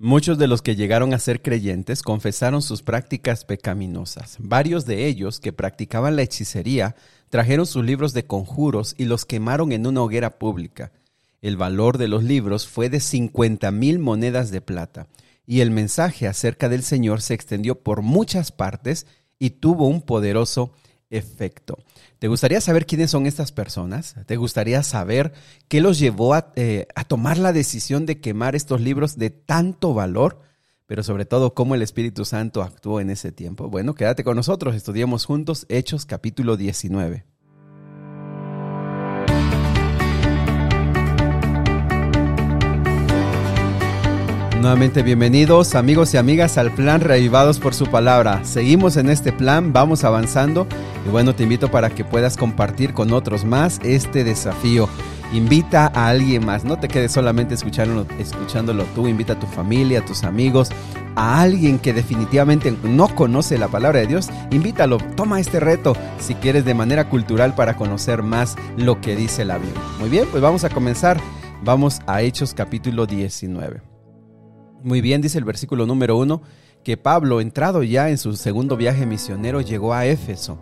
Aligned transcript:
Muchos 0.00 0.38
de 0.38 0.48
los 0.48 0.60
que 0.60 0.74
llegaron 0.74 1.14
a 1.14 1.20
ser 1.20 1.40
creyentes 1.40 2.02
confesaron 2.02 2.62
sus 2.62 2.82
prácticas 2.82 3.44
pecaminosas. 3.44 4.36
Varios 4.40 4.86
de 4.86 5.06
ellos 5.06 5.38
que 5.38 5.52
practicaban 5.52 6.16
la 6.16 6.22
hechicería 6.22 6.96
trajeron 7.28 7.64
sus 7.64 7.84
libros 7.84 8.12
de 8.12 8.26
conjuros 8.26 8.96
y 8.98 9.04
los 9.04 9.24
quemaron 9.24 9.70
en 9.70 9.86
una 9.86 10.02
hoguera 10.02 10.36
pública. 10.36 10.90
El 11.42 11.56
valor 11.56 11.96
de 11.96 12.08
los 12.08 12.24
libros 12.24 12.66
fue 12.66 12.90
de 12.90 12.98
50 12.98 13.70
mil 13.70 14.00
monedas 14.00 14.50
de 14.50 14.60
plata, 14.60 15.06
y 15.46 15.60
el 15.60 15.70
mensaje 15.70 16.26
acerca 16.26 16.68
del 16.68 16.82
Señor 16.82 17.22
se 17.22 17.34
extendió 17.34 17.76
por 17.76 18.02
muchas 18.02 18.50
partes 18.50 19.06
y 19.38 19.50
tuvo 19.50 19.86
un 19.86 20.02
poderoso 20.02 20.72
efecto. 21.16 21.78
¿Te 22.18 22.28
gustaría 22.28 22.60
saber 22.60 22.86
quiénes 22.86 23.10
son 23.10 23.26
estas 23.26 23.52
personas? 23.52 24.14
¿Te 24.26 24.36
gustaría 24.36 24.82
saber 24.82 25.32
qué 25.68 25.80
los 25.80 25.98
llevó 25.98 26.34
eh, 26.56 26.86
a, 26.94 27.04
tomar 27.04 27.38
la 27.38 27.52
decisión 27.52 28.06
de 28.06 28.20
quemar 28.20 28.56
estos 28.56 28.80
libros 28.80 29.16
de 29.16 29.30
tanto 29.30 29.94
valor? 29.94 30.40
Pero 30.86 31.02
sobre 31.02 31.24
todo, 31.24 31.54
cómo 31.54 31.74
el 31.74 31.82
Espíritu 31.82 32.24
Santo 32.24 32.62
actuó 32.62 33.00
en 33.00 33.10
ese 33.10 33.32
tiempo. 33.32 33.70
Bueno, 33.70 33.94
quédate 33.94 34.24
con 34.24 34.36
nosotros, 34.36 34.74
estudiemos 34.74 35.24
juntos 35.24 35.66
Hechos 35.68 36.04
capítulo 36.04 36.56
19. 36.56 37.33
Nuevamente 44.64 45.02
bienvenidos 45.02 45.74
amigos 45.74 46.14
y 46.14 46.16
amigas 46.16 46.56
al 46.56 46.72
plan 46.72 47.02
Reavivados 47.02 47.58
por 47.58 47.74
su 47.74 47.84
palabra. 47.88 48.46
Seguimos 48.46 48.96
en 48.96 49.10
este 49.10 49.30
plan, 49.30 49.74
vamos 49.74 50.04
avanzando 50.04 50.66
y 51.06 51.10
bueno, 51.10 51.34
te 51.34 51.42
invito 51.42 51.70
para 51.70 51.90
que 51.90 52.02
puedas 52.02 52.38
compartir 52.38 52.94
con 52.94 53.12
otros 53.12 53.44
más 53.44 53.78
este 53.84 54.24
desafío. 54.24 54.88
Invita 55.34 55.92
a 55.94 56.08
alguien 56.08 56.46
más, 56.46 56.64
no 56.64 56.78
te 56.78 56.88
quedes 56.88 57.12
solamente 57.12 57.52
escuchándolo, 57.52 58.06
escuchándolo 58.18 58.84
tú, 58.94 59.06
invita 59.06 59.34
a 59.34 59.38
tu 59.38 59.46
familia, 59.46 59.98
a 59.98 60.04
tus 60.06 60.24
amigos, 60.24 60.70
a 61.14 61.42
alguien 61.42 61.78
que 61.78 61.92
definitivamente 61.92 62.74
no 62.84 63.14
conoce 63.14 63.58
la 63.58 63.68
palabra 63.68 64.00
de 64.00 64.06
Dios, 64.06 64.30
invítalo, 64.50 64.96
toma 65.14 65.40
este 65.40 65.60
reto 65.60 65.94
si 66.18 66.36
quieres 66.36 66.64
de 66.64 66.72
manera 66.72 67.10
cultural 67.10 67.54
para 67.54 67.76
conocer 67.76 68.22
más 68.22 68.56
lo 68.78 68.98
que 69.02 69.14
dice 69.14 69.44
la 69.44 69.58
Biblia. 69.58 69.82
Muy 70.00 70.08
bien, 70.08 70.26
pues 70.30 70.42
vamos 70.42 70.64
a 70.64 70.70
comenzar. 70.70 71.20
Vamos 71.62 72.00
a 72.06 72.22
Hechos 72.22 72.54
capítulo 72.54 73.06
19. 73.06 73.93
Muy 74.84 75.00
bien, 75.00 75.22
dice 75.22 75.38
el 75.38 75.44
versículo 75.44 75.86
número 75.86 76.18
uno, 76.18 76.42
que 76.82 76.98
Pablo, 76.98 77.40
entrado 77.40 77.82
ya 77.82 78.10
en 78.10 78.18
su 78.18 78.36
segundo 78.36 78.76
viaje 78.76 79.06
misionero, 79.06 79.62
llegó 79.62 79.94
a 79.94 80.04
Éfeso. 80.04 80.58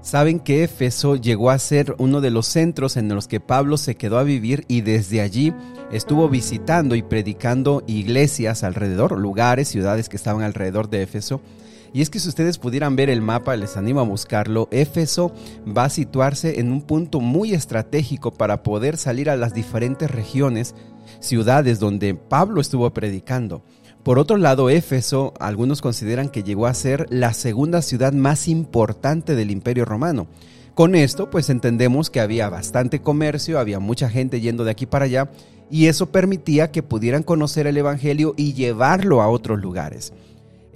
Saben 0.00 0.40
que 0.40 0.64
Éfeso 0.64 1.16
llegó 1.16 1.50
a 1.50 1.58
ser 1.58 1.94
uno 1.98 2.22
de 2.22 2.30
los 2.30 2.46
centros 2.46 2.96
en 2.96 3.10
los 3.10 3.28
que 3.28 3.38
Pablo 3.38 3.76
se 3.76 3.94
quedó 3.94 4.16
a 4.16 4.22
vivir 4.22 4.64
y 4.66 4.80
desde 4.80 5.20
allí 5.20 5.52
estuvo 5.92 6.30
visitando 6.30 6.94
y 6.94 7.02
predicando 7.02 7.84
iglesias 7.86 8.64
alrededor, 8.64 9.18
lugares, 9.18 9.68
ciudades 9.68 10.08
que 10.08 10.16
estaban 10.16 10.42
alrededor 10.42 10.88
de 10.88 11.02
Éfeso. 11.02 11.42
Y 11.92 12.02
es 12.02 12.10
que 12.10 12.18
si 12.18 12.28
ustedes 12.28 12.58
pudieran 12.58 12.96
ver 12.96 13.10
el 13.10 13.22
mapa, 13.22 13.56
les 13.56 13.76
animo 13.76 14.00
a 14.00 14.04
buscarlo, 14.04 14.68
Éfeso 14.70 15.32
va 15.66 15.84
a 15.84 15.90
situarse 15.90 16.60
en 16.60 16.70
un 16.72 16.82
punto 16.82 17.20
muy 17.20 17.54
estratégico 17.54 18.32
para 18.32 18.62
poder 18.62 18.96
salir 18.96 19.30
a 19.30 19.36
las 19.36 19.54
diferentes 19.54 20.10
regiones 20.10 20.74
ciudades 21.20 21.78
donde 21.78 22.14
Pablo 22.14 22.60
estuvo 22.60 22.90
predicando. 22.92 23.62
Por 24.02 24.18
otro 24.20 24.36
lado, 24.36 24.70
Éfeso, 24.70 25.34
algunos 25.40 25.82
consideran 25.82 26.28
que 26.28 26.44
llegó 26.44 26.66
a 26.66 26.74
ser 26.74 27.06
la 27.10 27.32
segunda 27.32 27.82
ciudad 27.82 28.12
más 28.12 28.46
importante 28.46 29.34
del 29.34 29.50
Imperio 29.50 29.84
Romano. 29.84 30.28
Con 30.74 30.94
esto, 30.94 31.30
pues 31.30 31.50
entendemos 31.50 32.10
que 32.10 32.20
había 32.20 32.48
bastante 32.48 33.00
comercio, 33.00 33.58
había 33.58 33.80
mucha 33.80 34.08
gente 34.08 34.40
yendo 34.40 34.62
de 34.62 34.70
aquí 34.70 34.86
para 34.86 35.06
allá, 35.06 35.30
y 35.70 35.86
eso 35.86 36.12
permitía 36.12 36.70
que 36.70 36.82
pudieran 36.82 37.22
conocer 37.22 37.66
el 37.66 37.78
Evangelio 37.78 38.34
y 38.36 38.52
llevarlo 38.52 39.22
a 39.22 39.28
otros 39.28 39.58
lugares. 39.58 40.12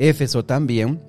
Éfeso 0.00 0.46
también 0.46 1.02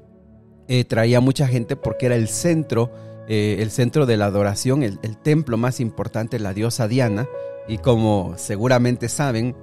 eh, 0.67 0.83
traía 0.83 1.21
mucha 1.21 1.47
gente 1.47 1.77
porque 1.77 2.07
era 2.07 2.15
el 2.15 2.27
centro, 2.27 2.91
eh, 3.29 3.57
el 3.59 3.71
centro 3.71 4.05
de 4.05 4.17
la 4.17 4.25
adoración, 4.25 4.83
el, 4.83 4.99
templo 5.17 5.57
más 5.57 5.79
importante, 5.79 6.39
la 6.39 6.53
diosa 6.53 6.89
Diana, 6.89 7.27
y 7.69 7.77
como 7.77 8.33
seguramente 8.37 9.07
saben, 9.07 9.55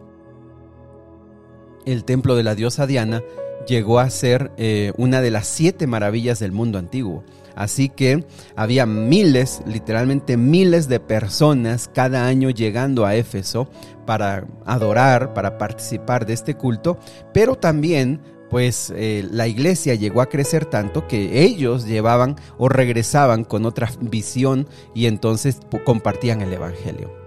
el 1.84 2.04
templo 2.04 2.36
de 2.36 2.42
la 2.42 2.54
diosa 2.54 2.86
Diana 2.86 3.22
llegó 3.66 4.00
a 4.00 4.08
ser 4.08 4.50
eh, 4.56 4.92
una 4.96 5.20
de 5.20 5.30
las 5.30 5.46
siete 5.46 5.86
maravillas 5.86 6.38
del 6.38 6.52
mundo 6.52 6.78
antiguo. 6.78 7.22
Así 7.54 7.90
que 7.90 8.24
había 8.56 8.86
miles, 8.86 9.62
literalmente 9.66 10.36
miles 10.38 10.88
de 10.88 11.00
personas 11.00 11.90
cada 11.92 12.26
año 12.26 12.48
llegando 12.50 13.04
a 13.04 13.14
Éfeso 13.14 13.68
para 14.06 14.46
adorar, 14.64 15.34
para 15.34 15.58
participar 15.58 16.24
de 16.24 16.34
este 16.34 16.54
culto, 16.54 16.98
pero 17.34 17.56
también 17.56 18.20
pues 18.50 18.92
eh, 18.96 19.26
la 19.30 19.46
iglesia 19.46 19.94
llegó 19.94 20.20
a 20.20 20.28
crecer 20.28 20.64
tanto 20.66 21.06
que 21.06 21.42
ellos 21.44 21.86
llevaban 21.86 22.36
o 22.56 22.68
regresaban 22.68 23.44
con 23.44 23.66
otra 23.66 23.90
visión 24.00 24.66
y 24.94 25.06
entonces 25.06 25.58
compartían 25.84 26.40
el 26.40 26.52
Evangelio. 26.52 27.18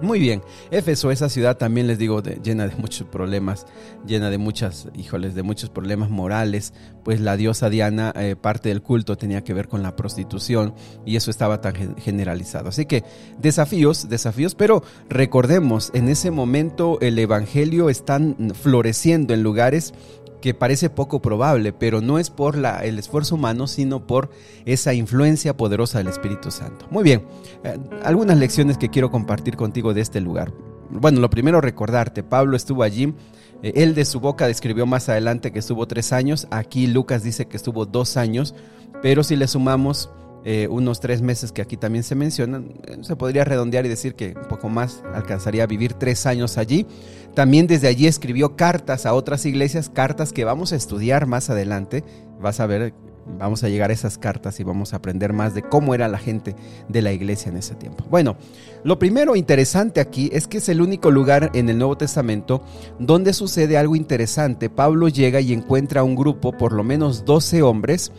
Muy 0.00 0.20
bien, 0.20 0.42
Éfeso, 0.70 1.10
esa 1.10 1.28
ciudad 1.28 1.56
también 1.56 1.88
les 1.88 1.98
digo 1.98 2.22
llena 2.22 2.68
de 2.68 2.76
muchos 2.76 3.08
problemas, 3.08 3.66
llena 4.06 4.30
de 4.30 4.38
muchas, 4.38 4.86
híjoles, 4.94 5.34
de 5.34 5.42
muchos 5.42 5.70
problemas 5.70 6.08
morales, 6.08 6.72
pues 7.02 7.20
la 7.20 7.36
diosa 7.36 7.68
Diana, 7.68 8.12
eh, 8.14 8.36
parte 8.36 8.68
del 8.68 8.80
culto 8.80 9.16
tenía 9.16 9.42
que 9.42 9.54
ver 9.54 9.66
con 9.66 9.82
la 9.82 9.96
prostitución 9.96 10.72
y 11.04 11.16
eso 11.16 11.32
estaba 11.32 11.60
tan 11.60 11.96
generalizado. 11.96 12.68
Así 12.68 12.86
que 12.86 13.02
desafíos, 13.40 14.08
desafíos, 14.08 14.54
pero 14.54 14.84
recordemos, 15.08 15.90
en 15.94 16.08
ese 16.08 16.30
momento 16.30 16.98
el 17.00 17.18
Evangelio 17.18 17.90
está 17.90 18.20
floreciendo 18.54 19.34
en 19.34 19.42
lugares 19.42 19.94
que 20.40 20.54
parece 20.54 20.90
poco 20.90 21.20
probable, 21.20 21.72
pero 21.72 22.00
no 22.00 22.18
es 22.18 22.30
por 22.30 22.56
la, 22.56 22.78
el 22.84 22.98
esfuerzo 22.98 23.34
humano, 23.34 23.66
sino 23.66 24.06
por 24.06 24.30
esa 24.64 24.94
influencia 24.94 25.56
poderosa 25.56 25.98
del 25.98 26.08
Espíritu 26.08 26.50
Santo. 26.50 26.86
Muy 26.90 27.04
bien, 27.04 27.24
eh, 27.64 27.76
algunas 28.04 28.38
lecciones 28.38 28.78
que 28.78 28.88
quiero 28.88 29.10
compartir 29.10 29.56
contigo 29.56 29.94
de 29.94 30.00
este 30.00 30.20
lugar. 30.20 30.52
Bueno, 30.90 31.20
lo 31.20 31.28
primero 31.28 31.60
recordarte, 31.60 32.22
Pablo 32.22 32.56
estuvo 32.56 32.82
allí, 32.82 33.14
eh, 33.62 33.72
él 33.76 33.94
de 33.94 34.04
su 34.04 34.20
boca 34.20 34.46
describió 34.46 34.86
más 34.86 35.08
adelante 35.08 35.52
que 35.52 35.58
estuvo 35.58 35.86
tres 35.86 36.12
años, 36.12 36.46
aquí 36.50 36.86
Lucas 36.86 37.22
dice 37.22 37.46
que 37.46 37.56
estuvo 37.56 37.84
dos 37.84 38.16
años, 38.16 38.54
pero 39.02 39.22
si 39.22 39.36
le 39.36 39.48
sumamos 39.48 40.10
eh, 40.44 40.68
unos 40.70 41.00
tres 41.00 41.20
meses 41.20 41.52
que 41.52 41.62
aquí 41.62 41.76
también 41.76 42.04
se 42.04 42.14
mencionan, 42.14 42.72
se 43.02 43.16
podría 43.16 43.44
redondear 43.44 43.84
y 43.86 43.88
decir 43.88 44.14
que 44.14 44.34
un 44.40 44.48
poco 44.48 44.68
más 44.68 45.02
alcanzaría 45.14 45.64
a 45.64 45.66
vivir 45.66 45.94
tres 45.94 46.26
años 46.26 46.58
allí. 46.58 46.86
También 47.34 47.66
desde 47.66 47.88
allí 47.88 48.06
escribió 48.06 48.56
cartas 48.56 49.06
a 49.06 49.14
otras 49.14 49.46
iglesias, 49.46 49.90
cartas 49.90 50.32
que 50.32 50.44
vamos 50.44 50.72
a 50.72 50.76
estudiar 50.76 51.26
más 51.26 51.50
adelante. 51.50 52.04
Vas 52.40 52.60
a 52.60 52.66
ver, 52.66 52.94
vamos 53.38 53.62
a 53.64 53.68
llegar 53.68 53.90
a 53.90 53.92
esas 53.92 54.18
cartas 54.18 54.58
y 54.60 54.64
vamos 54.64 54.92
a 54.92 54.96
aprender 54.96 55.32
más 55.32 55.54
de 55.54 55.62
cómo 55.62 55.94
era 55.94 56.08
la 56.08 56.18
gente 56.18 56.54
de 56.88 57.02
la 57.02 57.12
iglesia 57.12 57.50
en 57.50 57.56
ese 57.56 57.74
tiempo. 57.74 58.04
Bueno, 58.10 58.36
lo 58.84 58.98
primero 58.98 59.36
interesante 59.36 60.00
aquí 60.00 60.30
es 60.32 60.46
que 60.46 60.58
es 60.58 60.68
el 60.68 60.80
único 60.80 61.10
lugar 61.10 61.50
en 61.54 61.68
el 61.68 61.78
Nuevo 61.78 61.96
Testamento 61.96 62.62
donde 62.98 63.32
sucede 63.32 63.76
algo 63.76 63.96
interesante. 63.96 64.70
Pablo 64.70 65.08
llega 65.08 65.40
y 65.40 65.52
encuentra 65.52 66.04
un 66.04 66.16
grupo, 66.16 66.52
por 66.52 66.72
lo 66.72 66.84
menos 66.84 67.24
12 67.24 67.62
hombres, 67.62 68.12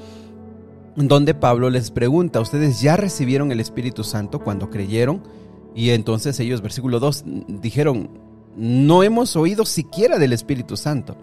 donde 0.96 1.34
Pablo 1.34 1.70
les 1.70 1.92
pregunta, 1.92 2.40
¿ustedes 2.40 2.82
ya 2.82 2.98
recibieron 2.98 3.52
el 3.52 3.60
Espíritu 3.60 4.04
Santo 4.04 4.40
cuando 4.40 4.70
creyeron? 4.70 5.24
Y 5.76 5.92
entonces 5.92 6.40
ellos, 6.40 6.62
versículo 6.62 7.00
2, 7.00 7.24
dijeron, 7.48 8.10
no 8.56 9.04
hemos 9.04 9.36
oído 9.36 9.66
siquiera 9.66 10.18
del 10.18 10.34
Espíritu 10.34 10.76
Santo. 10.76 11.16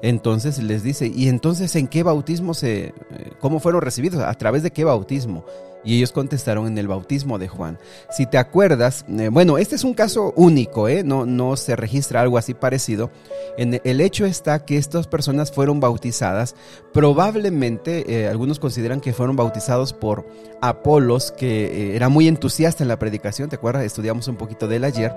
Entonces 0.00 0.62
les 0.62 0.82
dice, 0.82 1.10
¿y 1.12 1.28
entonces 1.28 1.74
en 1.74 1.88
qué 1.88 2.02
bautismo 2.02 2.54
se, 2.54 2.86
eh, 2.86 2.94
cómo 3.40 3.58
fueron 3.58 3.82
recibidos? 3.82 4.22
¿A 4.22 4.34
través 4.34 4.62
de 4.62 4.70
qué 4.70 4.84
bautismo? 4.84 5.44
Y 5.88 5.96
ellos 5.96 6.12
contestaron 6.12 6.66
en 6.66 6.76
el 6.76 6.86
bautismo 6.86 7.38
de 7.38 7.48
Juan. 7.48 7.78
Si 8.10 8.26
te 8.26 8.36
acuerdas, 8.36 9.06
eh, 9.08 9.30
bueno, 9.32 9.56
este 9.56 9.74
es 9.74 9.84
un 9.84 9.94
caso 9.94 10.34
único, 10.36 10.86
¿eh? 10.86 11.02
no, 11.02 11.24
no 11.24 11.56
se 11.56 11.76
registra 11.76 12.20
algo 12.20 12.36
así 12.36 12.52
parecido. 12.52 13.10
El 13.56 14.02
hecho 14.02 14.26
está 14.26 14.66
que 14.66 14.76
estas 14.76 15.06
personas 15.06 15.50
fueron 15.50 15.80
bautizadas, 15.80 16.54
probablemente 16.92 18.04
eh, 18.06 18.28
algunos 18.28 18.58
consideran 18.58 19.00
que 19.00 19.14
fueron 19.14 19.34
bautizados 19.34 19.94
por 19.94 20.26
Apolos, 20.60 21.32
que 21.32 21.96
era 21.96 22.10
muy 22.10 22.28
entusiasta 22.28 22.84
en 22.84 22.88
la 22.88 22.98
predicación, 22.98 23.48
¿te 23.48 23.56
acuerdas? 23.56 23.84
Estudiamos 23.84 24.28
un 24.28 24.36
poquito 24.36 24.68
de 24.68 24.76
él 24.76 24.84
ayer, 24.84 25.14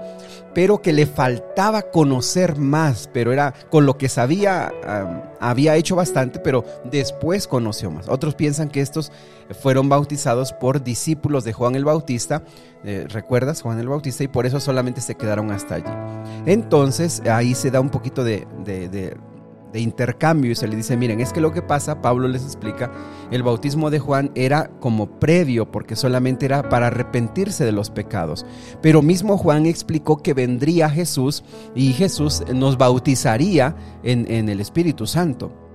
pero 0.56 0.82
que 0.82 0.94
le 0.94 1.06
faltaba 1.06 1.82
conocer 1.82 2.56
más, 2.56 3.10
pero 3.12 3.34
era 3.34 3.54
con 3.70 3.86
lo 3.86 3.98
que 3.98 4.08
sabía, 4.08 4.72
había 5.42 5.76
hecho 5.76 5.96
bastante, 5.96 6.40
pero 6.40 6.64
después 6.86 7.48
conoció 7.48 7.92
más. 7.92 8.08
Otros 8.08 8.36
piensan 8.36 8.70
que 8.70 8.80
estos 8.80 9.12
fueron 9.60 9.90
bautizados 9.90 10.54
por 10.54 10.84
discípulos 10.84 11.44
de 11.44 11.52
Juan 11.52 11.76
el 11.76 11.84
Bautista. 11.84 12.44
Eh, 12.84 13.06
¿Recuerdas? 13.10 13.62
Juan 13.62 13.80
el 13.80 13.90
Bautista 13.90 14.24
y 14.24 14.28
por 14.28 14.46
eso 14.46 14.60
solamente 14.60 15.02
se 15.02 15.16
quedaron 15.16 15.52
hasta 15.52 15.76
allí. 15.76 15.92
Entonces 16.46 17.22
ahí 17.26 17.56
se 17.56 17.72
da 17.72 17.82
un 17.82 17.90
poquito 17.90 18.24
de, 18.24 18.48
de 18.64 19.18
intercambio 19.80 20.52
y 20.52 20.56
se 20.56 20.68
le 20.68 20.76
dice, 20.76 20.98
miren, 20.98 21.22
es 21.22 21.34
que 21.34 21.42
lo 21.42 21.54
que 21.54 21.62
pasa, 21.62 22.02
Pablo 22.02 22.28
les 22.28 22.44
explica, 22.44 22.92
el 23.32 23.44
bautismo 23.44 23.90
de 23.90 24.00
Juan 24.00 24.32
era 24.36 24.70
como 24.80 25.20
previo 25.20 25.72
porque 25.72 25.96
solamente 25.96 26.46
era 26.46 26.70
para 26.70 26.88
arrepentirse 26.88 27.64
de 27.64 27.72
los 27.72 27.90
pecados. 27.90 28.46
Pero 28.82 29.02
mismo 29.02 29.38
Juan 29.38 29.66
explicó 29.66 30.18
que 30.18 30.34
vendría 30.34 30.90
Jesús 30.90 31.44
y 31.76 31.94
Jesús 31.94 32.44
nos 32.54 32.78
bautizaría 32.78 33.76
en, 34.04 34.30
en 34.30 34.50
el 34.50 34.60
Espíritu 34.60 35.08
Santo. 35.08 35.71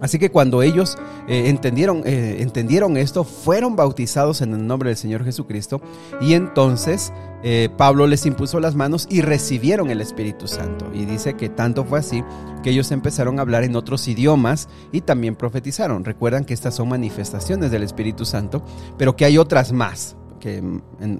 Así 0.00 0.18
que 0.18 0.30
cuando 0.30 0.62
ellos 0.62 0.96
eh, 1.28 1.48
entendieron, 1.48 2.02
eh, 2.04 2.36
entendieron 2.40 2.96
esto, 2.96 3.24
fueron 3.24 3.76
bautizados 3.76 4.40
en 4.40 4.52
el 4.52 4.66
nombre 4.66 4.90
del 4.90 4.96
Señor 4.96 5.24
Jesucristo 5.24 5.80
y 6.20 6.34
entonces 6.34 7.12
eh, 7.42 7.68
Pablo 7.76 8.06
les 8.06 8.26
impuso 8.26 8.58
las 8.60 8.74
manos 8.74 9.06
y 9.10 9.20
recibieron 9.20 9.90
el 9.90 10.00
Espíritu 10.00 10.48
Santo. 10.48 10.90
Y 10.92 11.04
dice 11.04 11.34
que 11.34 11.48
tanto 11.48 11.84
fue 11.84 11.98
así 11.98 12.24
que 12.62 12.70
ellos 12.70 12.90
empezaron 12.90 13.38
a 13.38 13.42
hablar 13.42 13.64
en 13.64 13.76
otros 13.76 14.08
idiomas 14.08 14.68
y 14.92 15.02
también 15.02 15.36
profetizaron. 15.36 16.04
Recuerdan 16.04 16.44
que 16.44 16.54
estas 16.54 16.74
son 16.74 16.88
manifestaciones 16.88 17.70
del 17.70 17.82
Espíritu 17.82 18.24
Santo, 18.24 18.64
pero 18.98 19.16
que 19.16 19.24
hay 19.24 19.38
otras 19.38 19.72
más 19.72 20.16
que 20.44 20.62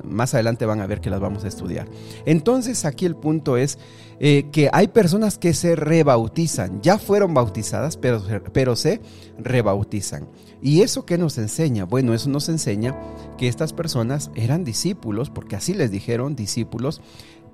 más 0.04 0.34
adelante 0.34 0.66
van 0.66 0.82
a 0.82 0.86
ver 0.86 1.00
que 1.00 1.08
las 1.08 1.18
vamos 1.18 1.44
a 1.44 1.48
estudiar. 1.48 1.88
Entonces 2.26 2.84
aquí 2.84 3.06
el 3.06 3.16
punto 3.16 3.56
es 3.56 3.78
eh, 4.20 4.50
que 4.52 4.68
hay 4.70 4.88
personas 4.88 5.38
que 5.38 5.54
se 5.54 5.76
rebautizan, 5.76 6.82
ya 6.82 6.98
fueron 6.98 7.32
bautizadas, 7.32 7.96
pero, 7.96 8.22
pero 8.52 8.76
se 8.76 9.00
rebautizan. 9.38 10.28
¿Y 10.60 10.82
eso 10.82 11.06
qué 11.06 11.16
nos 11.16 11.38
enseña? 11.38 11.86
Bueno, 11.86 12.12
eso 12.12 12.28
nos 12.28 12.50
enseña 12.50 13.00
que 13.38 13.48
estas 13.48 13.72
personas 13.72 14.30
eran 14.34 14.62
discípulos, 14.62 15.30
porque 15.30 15.56
así 15.56 15.72
les 15.72 15.90
dijeron 15.90 16.36
discípulos, 16.36 17.00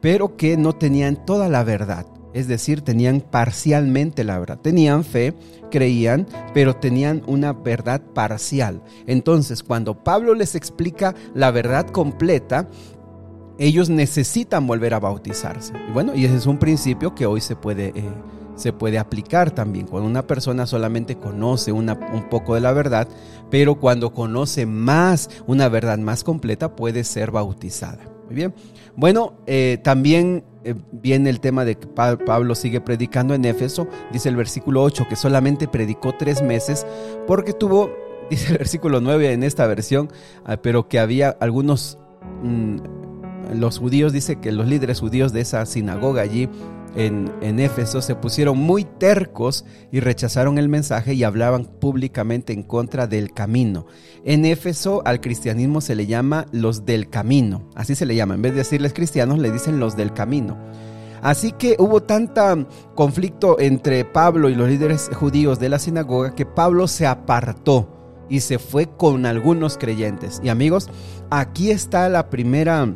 pero 0.00 0.36
que 0.36 0.56
no 0.56 0.72
tenían 0.72 1.24
toda 1.24 1.48
la 1.48 1.62
verdad. 1.62 2.04
Es 2.32 2.46
decir, 2.48 2.82
tenían 2.82 3.20
parcialmente 3.20 4.24
la 4.24 4.38
verdad. 4.38 4.58
Tenían 4.58 5.04
fe, 5.04 5.34
creían, 5.70 6.26
pero 6.54 6.76
tenían 6.76 7.22
una 7.26 7.52
verdad 7.52 8.00
parcial. 8.14 8.82
Entonces, 9.06 9.62
cuando 9.62 10.02
Pablo 10.04 10.34
les 10.34 10.54
explica 10.54 11.14
la 11.34 11.50
verdad 11.50 11.86
completa, 11.88 12.68
ellos 13.58 13.90
necesitan 13.90 14.66
volver 14.66 14.94
a 14.94 15.00
bautizarse. 15.00 15.74
Y 15.88 15.92
bueno, 15.92 16.14
y 16.14 16.24
ese 16.24 16.36
es 16.36 16.46
un 16.46 16.58
principio 16.58 17.14
que 17.14 17.26
hoy 17.26 17.40
se 17.40 17.56
puede, 17.56 17.88
eh, 17.88 18.08
se 18.56 18.72
puede 18.72 18.98
aplicar 18.98 19.50
también. 19.50 19.86
Cuando 19.86 20.08
una 20.08 20.26
persona 20.26 20.66
solamente 20.66 21.16
conoce 21.16 21.72
una, 21.72 21.92
un 22.12 22.28
poco 22.28 22.54
de 22.54 22.60
la 22.60 22.72
verdad, 22.72 23.08
pero 23.50 23.74
cuando 23.74 24.14
conoce 24.14 24.66
más, 24.66 25.28
una 25.46 25.68
verdad 25.68 25.98
más 25.98 26.24
completa, 26.24 26.74
puede 26.74 27.04
ser 27.04 27.32
bautizada. 27.32 28.19
Muy 28.30 28.36
bien. 28.36 28.54
Bueno, 28.94 29.34
eh, 29.48 29.78
también 29.82 30.44
eh, 30.62 30.76
viene 30.92 31.30
el 31.30 31.40
tema 31.40 31.64
de 31.64 31.74
que 31.74 31.88
Pablo 31.88 32.54
sigue 32.54 32.80
predicando 32.80 33.34
en 33.34 33.44
Éfeso. 33.44 33.88
Dice 34.12 34.28
el 34.28 34.36
versículo 34.36 34.84
8 34.84 35.06
que 35.08 35.16
solamente 35.16 35.66
predicó 35.66 36.14
tres 36.16 36.40
meses 36.40 36.86
porque 37.26 37.52
tuvo, 37.52 37.90
dice 38.30 38.52
el 38.52 38.58
versículo 38.58 39.00
9 39.00 39.32
en 39.32 39.42
esta 39.42 39.66
versión, 39.66 40.12
ah, 40.44 40.58
pero 40.58 40.86
que 40.86 41.00
había 41.00 41.30
algunos, 41.40 41.98
mm, 42.44 42.76
los 43.58 43.80
judíos, 43.80 44.12
dice 44.12 44.36
que 44.36 44.52
los 44.52 44.68
líderes 44.68 45.00
judíos 45.00 45.32
de 45.32 45.40
esa 45.40 45.66
sinagoga 45.66 46.22
allí 46.22 46.48
en, 46.96 47.60
Éfeso 47.60 48.02
se 48.02 48.14
pusieron 48.14 48.58
muy 48.58 48.84
tercos 48.84 49.64
y 49.92 50.00
rechazaron 50.00 50.58
el 50.58 50.68
mensaje 50.68 51.14
y 51.14 51.24
hablaban 51.24 51.64
públicamente 51.64 52.52
en 52.52 52.62
contra 52.62 53.06
del 53.06 53.32
camino. 53.32 53.86
En 54.24 54.44
Éfeso 54.44 55.02
al 55.04 55.20
cristianismo 55.20 55.80
se 55.80 55.94
le 55.94 56.06
llama 56.06 56.46
los 56.52 56.84
del 56.84 57.08
camino, 57.08 57.68
así 57.74 57.94
se 57.94 58.06
le 58.06 58.14
llama, 58.14 58.34
en 58.34 58.42
vez 58.42 58.52
de 58.52 58.58
decirles 58.58 58.92
cristianos 58.92 59.38
le 59.38 59.50
dicen 59.50 59.78
los 59.78 59.96
del 59.96 60.12
camino. 60.12 60.58
Así 61.22 61.52
que 61.52 61.76
hubo 61.78 62.02
tanta 62.02 62.66
conflicto 62.94 63.60
entre 63.60 64.04
Pablo 64.06 64.48
y 64.48 64.54
los 64.54 64.68
líderes 64.68 65.10
judíos 65.12 65.58
de 65.58 65.68
la 65.68 65.78
sinagoga 65.78 66.34
que 66.34 66.46
Pablo 66.46 66.88
se 66.88 67.06
apartó 67.06 68.24
y 68.30 68.40
se 68.40 68.58
fue 68.58 68.86
con 68.86 69.26
algunos 69.26 69.76
creyentes. 69.76 70.40
Y 70.42 70.48
amigos, 70.48 70.88
aquí 71.30 71.70
está 71.70 72.08
la 72.08 72.30
primera... 72.30 72.94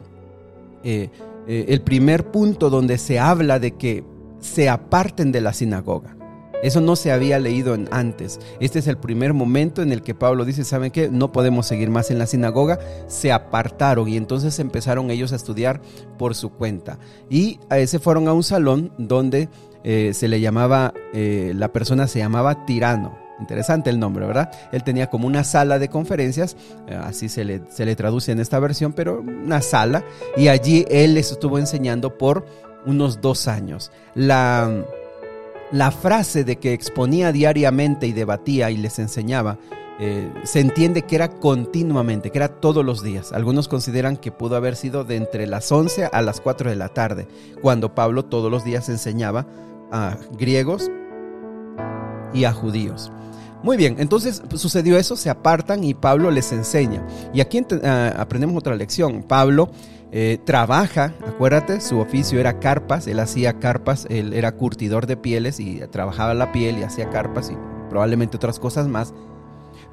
Eh, 0.84 1.10
eh, 1.46 1.66
el 1.68 1.82
primer 1.82 2.30
punto 2.30 2.70
donde 2.70 2.98
se 2.98 3.18
habla 3.18 3.58
de 3.58 3.72
que 3.72 4.04
se 4.40 4.68
aparten 4.68 5.32
de 5.32 5.40
la 5.40 5.52
sinagoga. 5.52 6.16
Eso 6.62 6.80
no 6.80 6.96
se 6.96 7.12
había 7.12 7.38
leído 7.38 7.76
antes. 7.90 8.40
Este 8.58 8.78
es 8.78 8.86
el 8.86 8.96
primer 8.96 9.34
momento 9.34 9.82
en 9.82 9.92
el 9.92 10.00
que 10.00 10.14
Pablo 10.14 10.46
dice, 10.46 10.64
¿saben 10.64 10.90
qué? 10.90 11.10
No 11.10 11.30
podemos 11.30 11.66
seguir 11.66 11.90
más 11.90 12.10
en 12.10 12.18
la 12.18 12.26
sinagoga. 12.26 12.78
Se 13.06 13.32
apartaron 13.32 14.08
y 14.08 14.16
entonces 14.16 14.58
empezaron 14.58 15.10
ellos 15.10 15.34
a 15.34 15.36
estudiar 15.36 15.82
por 16.16 16.34
su 16.34 16.50
cuenta. 16.50 16.98
Y 17.28 17.58
se 17.86 17.98
fueron 17.98 18.28
a 18.28 18.32
un 18.32 18.42
salón 18.42 18.92
donde 18.96 19.50
eh, 19.84 20.12
se 20.14 20.26
le 20.28 20.40
llamaba, 20.40 20.94
eh, 21.12 21.52
la 21.54 21.70
persona 21.70 22.08
se 22.08 22.20
llamaba 22.20 22.64
tirano. 22.64 23.23
Interesante 23.40 23.90
el 23.90 23.98
nombre, 23.98 24.26
¿verdad? 24.26 24.50
Él 24.72 24.84
tenía 24.84 25.10
como 25.10 25.26
una 25.26 25.44
sala 25.44 25.78
de 25.78 25.88
conferencias, 25.88 26.56
eh, 26.86 26.94
así 26.94 27.28
se 27.28 27.44
le, 27.44 27.62
se 27.68 27.84
le 27.84 27.96
traduce 27.96 28.32
en 28.32 28.40
esta 28.40 28.58
versión, 28.58 28.92
pero 28.92 29.20
una 29.20 29.60
sala, 29.60 30.04
y 30.36 30.48
allí 30.48 30.84
él 30.88 31.14
les 31.14 31.32
estuvo 31.32 31.58
enseñando 31.58 32.16
por 32.16 32.46
unos 32.86 33.20
dos 33.20 33.48
años. 33.48 33.90
La, 34.14 34.84
la 35.72 35.90
frase 35.90 36.44
de 36.44 36.56
que 36.56 36.72
exponía 36.72 37.32
diariamente 37.32 38.06
y 38.06 38.12
debatía 38.12 38.70
y 38.70 38.76
les 38.76 38.98
enseñaba, 38.98 39.58
eh, 40.00 40.28
se 40.42 40.60
entiende 40.60 41.02
que 41.02 41.14
era 41.14 41.28
continuamente, 41.28 42.30
que 42.30 42.38
era 42.38 42.48
todos 42.48 42.84
los 42.84 43.02
días. 43.02 43.32
Algunos 43.32 43.68
consideran 43.68 44.16
que 44.16 44.32
pudo 44.32 44.56
haber 44.56 44.76
sido 44.76 45.04
de 45.04 45.16
entre 45.16 45.46
las 45.46 45.70
11 45.70 46.06
a 46.06 46.22
las 46.22 46.40
4 46.40 46.70
de 46.70 46.76
la 46.76 46.88
tarde, 46.88 47.28
cuando 47.62 47.94
Pablo 47.94 48.24
todos 48.24 48.50
los 48.50 48.64
días 48.64 48.88
enseñaba 48.88 49.46
a 49.92 50.16
griegos 50.36 50.90
y 52.34 52.44
a 52.44 52.52
judíos. 52.52 53.10
Muy 53.62 53.78
bien, 53.78 53.96
entonces 53.98 54.42
sucedió 54.56 54.98
eso, 54.98 55.16
se 55.16 55.30
apartan 55.30 55.84
y 55.84 55.94
Pablo 55.94 56.30
les 56.30 56.52
enseña. 56.52 57.02
Y 57.32 57.40
aquí 57.40 57.64
ah, 57.82 58.12
aprendemos 58.18 58.58
otra 58.58 58.74
lección. 58.74 59.22
Pablo 59.22 59.70
eh, 60.12 60.38
trabaja, 60.44 61.14
acuérdate, 61.26 61.80
su 61.80 61.98
oficio 61.98 62.38
era 62.38 62.60
carpas, 62.60 63.06
él 63.06 63.20
hacía 63.20 63.58
carpas, 63.60 64.06
él 64.10 64.34
era 64.34 64.52
curtidor 64.52 65.06
de 65.06 65.16
pieles 65.16 65.60
y 65.60 65.80
trabajaba 65.90 66.34
la 66.34 66.52
piel 66.52 66.78
y 66.78 66.82
hacía 66.82 67.08
carpas 67.08 67.50
y 67.50 67.56
probablemente 67.88 68.36
otras 68.36 68.58
cosas 68.58 68.86
más. 68.86 69.14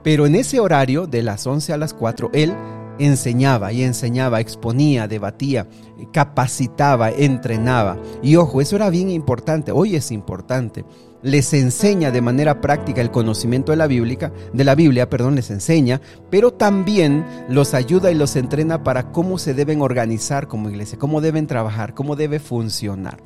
Pero 0.04 0.26
en 0.26 0.36
ese 0.36 0.60
horario, 0.60 1.08
de 1.08 1.24
las 1.24 1.48
11 1.48 1.72
a 1.72 1.78
las 1.78 1.94
4, 1.94 2.32
él 2.34 2.54
enseñaba 3.00 3.72
y 3.72 3.84
enseñaba, 3.84 4.42
exponía, 4.42 5.08
debatía, 5.08 5.68
capacitaba, 6.12 7.10
entrenaba. 7.10 7.98
Y 8.22 8.36
ojo, 8.36 8.60
eso 8.60 8.76
era 8.76 8.90
bien 8.90 9.10
importante, 9.10 9.72
hoy 9.72 9.96
es 9.96 10.12
importante 10.12 10.84
les 11.24 11.54
enseña 11.54 12.12
de 12.12 12.22
manera 12.22 12.62
práctica 12.62 13.02
el 13.02 13.12
conocimiento 13.12 13.72
de 13.72 13.78
la 13.78 13.88
Biblia, 13.88 14.34
de 14.54 14.64
la 14.64 14.76
Biblia, 14.76 15.10
perdón, 15.10 15.36
les 15.36 15.52
enseña, 15.52 16.02
pero 16.30 16.52
también 16.52 17.26
los 17.50 17.74
ayuda 17.74 18.12
y 18.12 18.16
los 18.16 18.36
entrena 18.36 18.84
para 18.84 19.12
cómo 19.12 19.38
se 19.38 19.54
deben 19.54 19.82
organizar 19.82 20.48
como 20.48 20.70
iglesia, 20.70 20.98
cómo 20.98 21.22
deben 21.22 21.48
trabajar, 21.48 21.94
cómo 21.94 22.16
debe 22.16 22.40
funcionar. 22.40 23.22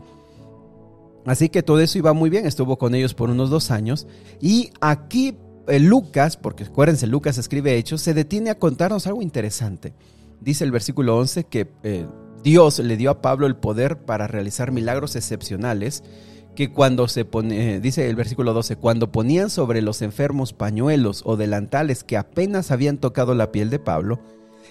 Así 1.25 1.49
que 1.49 1.63
todo 1.63 1.79
eso 1.79 1.97
iba 1.97 2.13
muy 2.13 2.29
bien, 2.29 2.45
estuvo 2.45 2.77
con 2.77 2.93
ellos 2.93 3.13
por 3.13 3.29
unos 3.29 3.49
dos 3.49 3.71
años 3.71 4.07
y 4.39 4.71
aquí 4.79 5.35
eh, 5.67 5.79
Lucas, 5.79 6.37
porque 6.37 6.65
acuérdense, 6.65 7.07
Lucas 7.07 7.37
escribe 7.37 7.75
hechos, 7.75 8.01
se 8.01 8.13
detiene 8.13 8.51
a 8.51 8.59
contarnos 8.59 9.07
algo 9.07 9.21
interesante. 9.21 9.93
Dice 10.39 10.63
el 10.63 10.71
versículo 10.71 11.17
11 11.17 11.45
que 11.45 11.67
eh, 11.81 12.05
Dios 12.43 12.77
le 12.77 12.97
dio 12.97 13.09
a 13.09 13.21
Pablo 13.21 13.47
el 13.47 13.55
poder 13.55 14.05
para 14.05 14.27
realizar 14.27 14.71
milagros 14.71 15.15
excepcionales 15.15 16.03
que 16.55 16.71
cuando 16.71 17.07
se 17.07 17.25
pone, 17.25 17.79
dice 17.79 18.09
el 18.09 18.15
versículo 18.15 18.53
12, 18.53 18.77
cuando 18.77 19.11
ponían 19.11 19.49
sobre 19.49 19.81
los 19.81 20.01
enfermos 20.01 20.53
pañuelos 20.53 21.21
o 21.25 21.37
delantales 21.37 22.03
que 22.03 22.17
apenas 22.17 22.71
habían 22.71 22.97
tocado 22.97 23.35
la 23.35 23.51
piel 23.51 23.69
de 23.69 23.79
Pablo, 23.79 24.19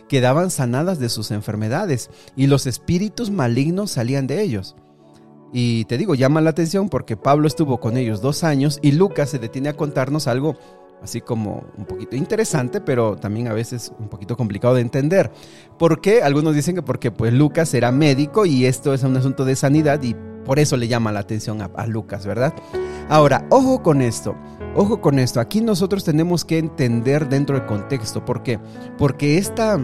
quedaban 0.08 0.50
sanadas 0.50 0.98
de 0.98 1.08
sus 1.08 1.30
enfermedades 1.30 2.10
y 2.36 2.46
los 2.46 2.66
espíritus 2.66 3.30
malignos 3.30 3.92
salían 3.92 4.26
de 4.26 4.42
ellos. 4.42 4.74
Y 5.52 5.84
te 5.84 5.98
digo, 5.98 6.16
llama 6.16 6.40
la 6.40 6.50
atención 6.50 6.88
porque 6.88 7.16
Pablo 7.16 7.46
estuvo 7.46 7.78
con 7.78 7.96
ellos 7.96 8.20
dos 8.20 8.42
años 8.42 8.80
y 8.82 8.92
Lucas 8.92 9.30
se 9.30 9.38
detiene 9.38 9.68
a 9.68 9.76
contarnos 9.76 10.26
algo 10.26 10.56
así 11.00 11.20
como 11.20 11.64
un 11.76 11.84
poquito 11.84 12.16
interesante, 12.16 12.80
pero 12.80 13.16
también 13.16 13.46
a 13.46 13.52
veces 13.52 13.92
un 13.98 14.08
poquito 14.08 14.36
complicado 14.36 14.74
de 14.74 14.80
entender. 14.80 15.30
¿Por 15.78 16.00
qué? 16.00 16.22
Algunos 16.22 16.54
dicen 16.54 16.74
que 16.74 16.82
porque 16.82 17.12
pues 17.12 17.32
Lucas 17.32 17.72
era 17.74 17.92
médico 17.92 18.46
y 18.46 18.64
esto 18.64 18.94
es 18.94 19.04
un 19.04 19.16
asunto 19.16 19.44
de 19.44 19.54
sanidad 19.54 20.02
y 20.02 20.16
por 20.44 20.58
eso 20.58 20.76
le 20.76 20.88
llama 20.88 21.12
la 21.12 21.20
atención 21.20 21.60
a, 21.62 21.86
Lucas, 21.86 22.26
¿verdad? 22.26 22.54
Ahora, 23.08 23.46
ojo 23.50 23.82
con 23.82 24.02
esto. 24.02 24.34
Ojo 24.76 25.00
con 25.00 25.20
esto, 25.20 25.38
aquí 25.38 25.60
nosotros 25.60 26.02
tenemos 26.04 26.44
que 26.44 26.58
entender 26.58 27.28
dentro 27.28 27.56
del 27.56 27.66
contexto. 27.66 28.24
¿Por 28.24 28.42
qué? 28.42 28.58
Porque 28.98 29.38
esta, 29.38 29.78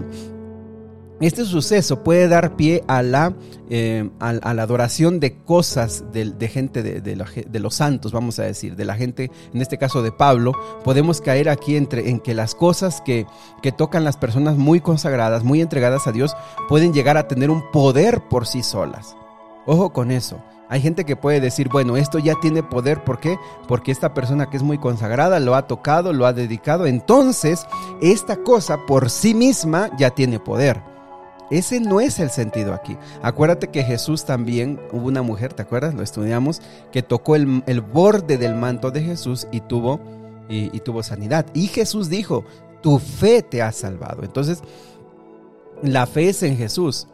este 1.21 1.45
suceso 1.45 2.03
puede 2.03 2.27
dar 2.27 2.57
pie 2.57 2.83
a 2.89 3.03
la, 3.03 3.35
eh, 3.69 4.11
a, 4.19 4.33
la 4.33 4.63
adoración 4.63 5.21
de 5.21 5.37
cosas 5.37 6.03
de, 6.13 6.49
gente 6.49 6.83
de, 6.83 7.01
de, 7.01 7.61
los 7.61 7.75
santos, 7.75 8.11
vamos 8.11 8.41
a 8.41 8.43
decir, 8.43 8.75
de 8.75 8.85
la 8.85 8.97
gente, 8.97 9.31
en 9.55 9.61
este 9.63 9.79
caso 9.79 10.03
de 10.03 10.11
Pablo. 10.11 10.55
Podemos 10.83 11.21
caer 11.21 11.51
aquí 11.51 11.77
entre, 11.77 12.11
en 12.11 12.19
que 12.19 12.35
las 12.35 12.57
cosas 12.57 13.01
que, 13.01 13.27
que 13.63 13.71
tocan 13.71 14.03
las 14.03 14.17
personas 14.17 14.57
muy 14.57 14.81
consagradas, 14.81 15.45
muy 15.45 15.61
entregadas 15.61 16.09
a 16.09 16.13
Dios, 16.13 16.35
pueden 16.69 16.93
llegar 16.93 17.17
a 17.17 17.29
tener 17.29 17.51
un 17.51 17.63
poder 17.71 18.23
por 18.29 18.47
sí 18.47 18.65
solas. 18.65 19.15
Ojo 19.67 19.93
con 19.93 20.11
eso. 20.11 20.43
Hay 20.69 20.81
gente 20.81 21.05
que 21.05 21.17
puede 21.17 21.41
decir, 21.41 21.69
bueno, 21.69 21.97
esto 21.97 22.19
ya 22.19 22.35
tiene 22.41 22.63
poder, 22.63 23.03
¿por 23.03 23.19
qué? 23.19 23.37
Porque 23.67 23.91
esta 23.91 24.15
persona 24.15 24.49
que 24.49 24.57
es 24.57 24.63
muy 24.63 24.79
consagrada 24.79 25.41
lo 25.41 25.57
ha 25.57 25.67
tocado, 25.67 26.13
lo 26.13 26.27
ha 26.27 26.33
dedicado, 26.33 26.87
entonces 26.87 27.67
esta 28.01 28.37
cosa 28.37 28.87
por 28.87 29.11
sí 29.11 29.35
misma 29.35 29.91
ya 29.99 30.11
tiene 30.11 30.39
poder. 30.39 30.81
Ese 31.51 31.81
no 31.81 32.01
es 32.01 32.21
el 32.21 32.31
sentido 32.31 32.73
aquí. 32.73 32.97
Acuérdate 33.21 33.69
que 33.69 33.83
Jesús 33.83 34.25
también, 34.25 34.81
hubo 34.93 35.09
una 35.09 35.23
mujer, 35.23 35.53
¿te 35.53 35.63
acuerdas? 35.63 35.95
Lo 35.95 36.03
estudiamos, 36.03 36.63
que 36.93 37.03
tocó 37.03 37.35
el, 37.35 37.81
borde 37.93 38.39
del 38.39 38.55
manto 38.55 38.93
de 38.93 39.03
Jesús 39.03 39.49
y 39.51 39.61
tuvo, 39.63 40.01
y 40.49 40.79
tuvo 40.81 41.03
sanidad. 41.03 41.47
Y 41.53 41.67
Jesús 41.67 42.09
dijo, 42.09 42.45
tu 42.81 43.01
fe 43.01 43.43
te 43.43 43.63
ha 43.63 43.73
salvado. 43.73 44.23
Entonces, 44.23 44.63
la 45.83 46.07
fe 46.07 46.29
es 46.29 46.45
en 46.45 46.57
Jesús. 46.57 47.09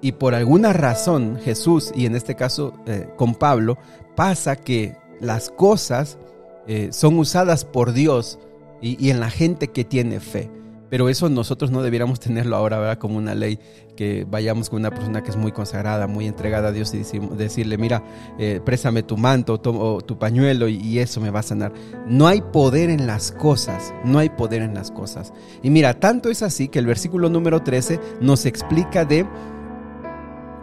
Y 0.00 0.12
por 0.12 0.34
alguna 0.34 0.72
razón 0.72 1.38
Jesús, 1.42 1.92
y 1.94 2.06
en 2.06 2.16
este 2.16 2.34
caso 2.34 2.74
eh, 2.86 3.08
con 3.16 3.34
Pablo, 3.34 3.78
pasa 4.14 4.56
que 4.56 4.96
las 5.20 5.50
cosas 5.50 6.18
eh, 6.66 6.88
son 6.92 7.18
usadas 7.18 7.64
por 7.64 7.92
Dios 7.92 8.38
y, 8.80 9.10
en 9.10 9.20
la 9.20 9.30
gente 9.30 9.68
que 9.68 9.84
tiene 9.84 10.20
fe. 10.20 10.50
Pero 10.88 11.08
eso 11.08 11.28
nosotros 11.28 11.72
no 11.72 11.82
debiéramos 11.82 12.20
tenerlo 12.20 12.54
ahora, 12.54 12.78
¿verdad? 12.78 12.98
Como 12.98 13.16
una 13.16 13.34
ley, 13.34 13.58
que 13.96 14.24
vayamos 14.28 14.70
con 14.70 14.78
una 14.78 14.90
persona 14.90 15.22
que 15.22 15.30
es 15.30 15.36
muy 15.36 15.50
consagrada, 15.50 16.06
muy 16.06 16.26
entregada 16.26 16.68
a 16.68 16.72
Dios 16.72 16.94
y 16.94 16.98
decirle, 17.34 17.76
mira, 17.76 18.04
eh, 18.38 18.60
préstame 18.64 19.02
tu 19.02 19.16
manto 19.16 19.60
o 19.64 20.00
tu 20.00 20.18
pañuelo 20.18 20.68
y 20.68 21.00
eso 21.00 21.20
me 21.20 21.30
va 21.30 21.40
a 21.40 21.42
sanar. 21.42 21.72
No 22.06 22.28
hay 22.28 22.40
poder 22.40 22.90
en 22.90 23.08
las 23.08 23.32
cosas, 23.32 23.92
no 24.04 24.20
hay 24.20 24.28
poder 24.28 24.62
en 24.62 24.74
las 24.74 24.92
cosas. 24.92 25.32
Y 25.62 25.70
mira, 25.70 25.98
tanto 25.98 26.30
es 26.30 26.42
así 26.42 26.68
que 26.68 26.78
el 26.78 26.86
versículo 26.86 27.28
número 27.30 27.62
13 27.62 27.98
nos 28.20 28.46
explica 28.46 29.04
de 29.04 29.26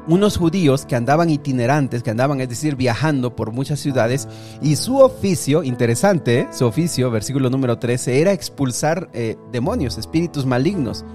unos 0.07 0.37
judíos 0.37 0.85
que 0.85 0.95
andaban 0.95 1.29
itinerantes, 1.29 2.03
que 2.03 2.11
andaban, 2.11 2.41
es 2.41 2.49
decir, 2.49 2.75
viajando 2.75 3.35
por 3.35 3.51
muchas 3.51 3.79
ciudades, 3.79 4.27
y 4.61 4.75
su 4.75 4.97
oficio, 4.97 5.63
interesante, 5.63 6.39
¿eh? 6.39 6.47
su 6.51 6.65
oficio, 6.65 7.11
versículo 7.11 7.49
número 7.49 7.79
13, 7.79 8.19
era 8.19 8.33
expulsar 8.33 9.09
eh, 9.13 9.37
demonios, 9.51 9.97
espíritus 9.97 10.45
malignos. 10.45 11.05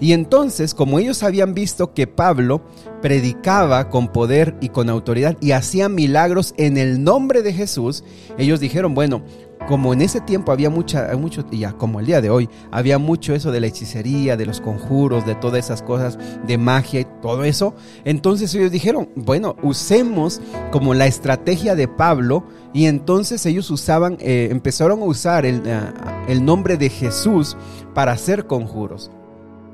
Y 0.00 0.12
entonces, 0.12 0.74
como 0.74 0.98
ellos 0.98 1.22
habían 1.22 1.54
visto 1.54 1.94
que 1.94 2.06
Pablo 2.06 2.62
predicaba 3.00 3.90
con 3.90 4.08
poder 4.08 4.56
y 4.60 4.70
con 4.70 4.88
autoridad 4.88 5.36
y 5.40 5.52
hacía 5.52 5.88
milagros 5.88 6.54
en 6.56 6.78
el 6.78 7.02
nombre 7.04 7.42
de 7.42 7.52
Jesús, 7.52 8.04
ellos 8.38 8.60
dijeron, 8.60 8.94
bueno, 8.94 9.22
como 9.68 9.92
en 9.92 10.02
ese 10.02 10.20
tiempo 10.20 10.52
había 10.52 10.70
mucha, 10.70 11.10
mucho, 11.16 11.44
ya 11.50 11.72
como 11.72 12.00
el 12.00 12.06
día 12.06 12.20
de 12.20 12.30
hoy, 12.30 12.48
había 12.70 12.98
mucho 12.98 13.34
eso 13.34 13.50
de 13.50 13.60
la 13.60 13.66
hechicería, 13.66 14.36
de 14.36 14.46
los 14.46 14.60
conjuros, 14.60 15.24
de 15.24 15.34
todas 15.34 15.64
esas 15.64 15.82
cosas, 15.82 16.18
de 16.46 16.58
magia 16.58 17.00
y 17.00 17.06
todo 17.22 17.44
eso, 17.44 17.74
entonces 18.04 18.54
ellos 18.54 18.70
dijeron, 18.70 19.08
bueno, 19.16 19.56
usemos 19.62 20.40
como 20.70 20.94
la 20.94 21.06
estrategia 21.06 21.74
de 21.74 21.88
Pablo 21.88 22.44
y 22.72 22.86
entonces 22.86 23.44
ellos 23.46 23.70
usaban, 23.70 24.18
eh, 24.20 24.48
empezaron 24.50 25.00
a 25.00 25.04
usar 25.04 25.46
el, 25.46 25.62
eh, 25.64 25.80
el 26.28 26.44
nombre 26.44 26.76
de 26.76 26.90
Jesús 26.90 27.56
para 27.94 28.12
hacer 28.12 28.46
conjuros. 28.46 29.10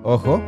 Ojo, 0.02 0.40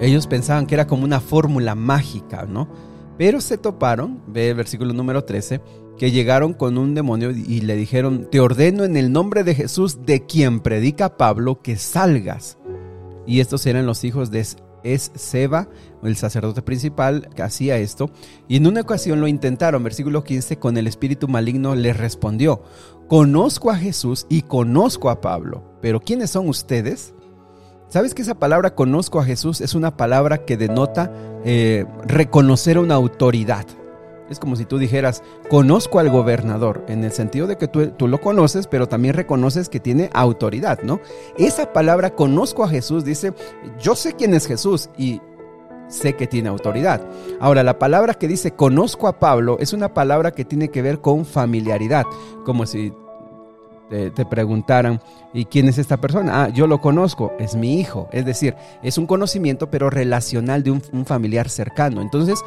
ellos 0.00 0.26
pensaban 0.26 0.66
que 0.66 0.74
era 0.74 0.86
como 0.86 1.04
una 1.04 1.20
fórmula 1.20 1.74
mágica, 1.74 2.46
¿no? 2.48 2.68
Pero 3.16 3.40
se 3.40 3.58
toparon, 3.58 4.20
ve 4.26 4.50
el 4.50 4.56
versículo 4.56 4.92
número 4.92 5.24
13, 5.24 5.60
que 5.98 6.10
llegaron 6.10 6.54
con 6.54 6.78
un 6.78 6.94
demonio 6.94 7.30
y 7.30 7.60
le 7.60 7.76
dijeron, 7.76 8.28
te 8.30 8.40
ordeno 8.40 8.84
en 8.84 8.96
el 8.96 9.12
nombre 9.12 9.44
de 9.44 9.54
Jesús, 9.54 10.04
de 10.04 10.26
quien 10.26 10.60
predica 10.60 11.16
Pablo, 11.16 11.62
que 11.62 11.76
salgas. 11.76 12.58
Y 13.26 13.40
estos 13.40 13.64
eran 13.66 13.86
los 13.86 14.04
hijos 14.04 14.30
de 14.30 14.44
es 14.84 15.10
Seba, 15.14 15.68
el 16.02 16.16
sacerdote 16.16 16.62
principal, 16.62 17.30
que 17.34 17.42
hacía 17.42 17.78
esto. 17.78 18.10
Y 18.46 18.56
en 18.56 18.66
una 18.66 18.82
ocasión 18.82 19.20
lo 19.20 19.26
intentaron, 19.26 19.82
versículo 19.82 20.22
15, 20.22 20.58
con 20.58 20.76
el 20.76 20.86
espíritu 20.86 21.26
maligno 21.26 21.74
les 21.74 21.96
respondió, 21.96 22.62
conozco 23.08 23.70
a 23.70 23.76
Jesús 23.76 24.26
y 24.28 24.42
conozco 24.42 25.10
a 25.10 25.20
Pablo, 25.20 25.64
pero 25.80 26.00
¿quiénes 26.00 26.30
son 26.30 26.48
ustedes? 26.48 27.14
¿Sabes 27.88 28.14
que 28.14 28.22
esa 28.22 28.38
palabra 28.38 28.74
conozco 28.74 29.20
a 29.20 29.24
Jesús 29.24 29.60
es 29.60 29.74
una 29.74 29.96
palabra 29.96 30.44
que 30.44 30.56
denota 30.56 31.12
eh, 31.44 31.86
reconocer 32.06 32.78
una 32.78 32.94
autoridad? 32.94 33.66
Es 34.34 34.40
como 34.40 34.56
si 34.56 34.64
tú 34.64 34.78
dijeras, 34.78 35.22
conozco 35.48 36.00
al 36.00 36.10
gobernador, 36.10 36.84
en 36.88 37.04
el 37.04 37.12
sentido 37.12 37.46
de 37.46 37.56
que 37.56 37.68
tú, 37.68 37.86
tú, 37.92 38.08
lo 38.08 38.20
conoces, 38.20 38.66
pero 38.66 38.88
también 38.88 39.14
reconoces 39.14 39.68
que 39.68 39.78
tiene 39.78 40.10
autoridad, 40.12 40.80
¿no? 40.82 41.00
Esa 41.38 41.72
palabra 41.72 42.16
conozco 42.16 42.64
a 42.64 42.68
Jesús 42.68 43.04
dice, 43.04 43.32
yo 43.80 43.94
sé 43.94 44.14
quién 44.14 44.34
es 44.34 44.46
Jesús 44.46 44.90
y 44.98 45.20
sé 45.86 46.14
que 46.14 46.26
tiene 46.26 46.48
autoridad. 46.48 47.00
Ahora, 47.38 47.62
la 47.62 47.78
palabra 47.78 48.14
que 48.14 48.26
dice 48.26 48.50
conozco 48.50 49.06
a 49.06 49.20
Pablo 49.20 49.56
es 49.60 49.72
una 49.72 49.94
palabra 49.94 50.32
que 50.32 50.44
tiene 50.44 50.68
que 50.68 50.82
ver 50.82 51.00
con 51.00 51.24
familiaridad, 51.24 52.04
como 52.44 52.66
si 52.66 52.92
te, 53.88 54.24
preguntaran, 54.24 55.00
¿y 55.32 55.44
quién 55.44 55.68
es 55.68 55.78
esta 55.78 55.98
persona? 55.98 56.44
Ah, 56.44 56.48
yo 56.48 56.66
lo 56.66 56.80
conozco, 56.80 57.32
es 57.38 57.54
mi 57.54 57.78
hijo. 57.78 58.08
Es 58.12 58.24
decir, 58.24 58.54
es 58.82 58.98
un 58.98 59.06
conocimiento 59.06 59.70
pero 59.70 59.90
relacional 59.90 60.62
de 60.62 60.70
un, 60.70 60.82
familiar 61.04 61.48
cercano. 61.48 62.00
Entonces, 62.00 62.40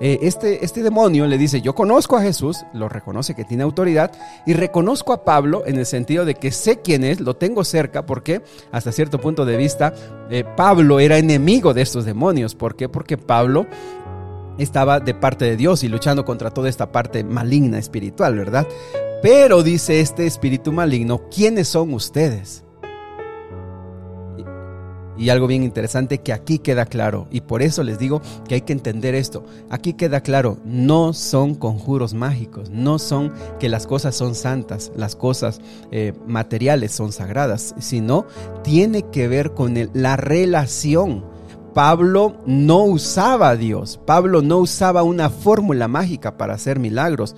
eh, 0.00 0.18
este, 0.22 0.64
este 0.64 0.82
demonio 0.82 1.26
le 1.26 1.38
dice, 1.38 1.60
yo 1.60 1.74
conozco 1.74 2.16
a 2.16 2.22
Jesús, 2.22 2.64
lo 2.72 2.88
reconoce 2.88 3.34
que 3.34 3.44
tiene 3.44 3.62
autoridad, 3.62 4.12
y 4.46 4.52
reconozco 4.52 5.12
a 5.12 5.24
Pablo 5.24 5.64
en 5.66 5.78
el 5.78 5.86
sentido 5.86 6.24
de 6.24 6.34
que 6.34 6.50
sé 6.52 6.80
quién 6.80 7.04
es, 7.04 7.20
lo 7.20 7.34
tengo 7.36 7.64
cerca, 7.64 8.04
porque 8.06 8.42
hasta 8.70 8.92
cierto 8.92 9.20
punto 9.20 9.44
de 9.44 9.56
vista, 9.56 9.94
eh, 10.30 10.44
Pablo 10.56 11.00
era 11.00 11.18
enemigo 11.18 11.74
de 11.74 11.82
estos 11.82 12.04
demonios. 12.04 12.54
¿Por 12.54 12.76
qué? 12.76 12.88
Porque 12.88 13.16
Pablo 13.16 13.66
estaba 14.58 15.00
de 15.00 15.14
parte 15.14 15.46
de 15.46 15.56
Dios 15.56 15.82
y 15.82 15.88
luchando 15.88 16.24
contra 16.24 16.50
toda 16.50 16.68
esta 16.68 16.92
parte 16.92 17.24
maligna 17.24 17.78
espiritual, 17.78 18.36
¿verdad? 18.36 18.66
Pero 19.22 19.62
dice 19.62 20.00
este 20.00 20.26
espíritu 20.26 20.72
maligno, 20.72 21.28
¿quiénes 21.30 21.68
son 21.68 21.94
ustedes? 21.94 22.64
Y 25.16 25.28
algo 25.28 25.46
bien 25.46 25.62
interesante 25.62 26.18
que 26.18 26.32
aquí 26.32 26.58
queda 26.58 26.86
claro, 26.86 27.28
y 27.30 27.42
por 27.42 27.62
eso 27.62 27.84
les 27.84 28.00
digo 28.00 28.20
que 28.48 28.56
hay 28.56 28.60
que 28.62 28.72
entender 28.72 29.14
esto. 29.14 29.44
Aquí 29.70 29.92
queda 29.92 30.22
claro, 30.22 30.58
no 30.64 31.12
son 31.12 31.54
conjuros 31.54 32.14
mágicos, 32.14 32.70
no 32.70 32.98
son 32.98 33.32
que 33.60 33.68
las 33.68 33.86
cosas 33.86 34.16
son 34.16 34.34
santas, 34.34 34.90
las 34.96 35.14
cosas 35.14 35.60
eh, 35.92 36.14
materiales 36.26 36.90
son 36.90 37.12
sagradas, 37.12 37.76
sino 37.78 38.26
tiene 38.64 39.02
que 39.12 39.28
ver 39.28 39.52
con 39.52 39.76
la 39.92 40.16
relación 40.16 41.31
Pablo 41.74 42.36
no 42.44 42.84
usaba 42.84 43.50
a 43.50 43.56
Dios, 43.56 43.98
Pablo 44.06 44.42
no 44.42 44.58
usaba 44.58 45.02
una 45.02 45.30
fórmula 45.30 45.88
mágica 45.88 46.36
para 46.36 46.54
hacer 46.54 46.78
milagros. 46.78 47.34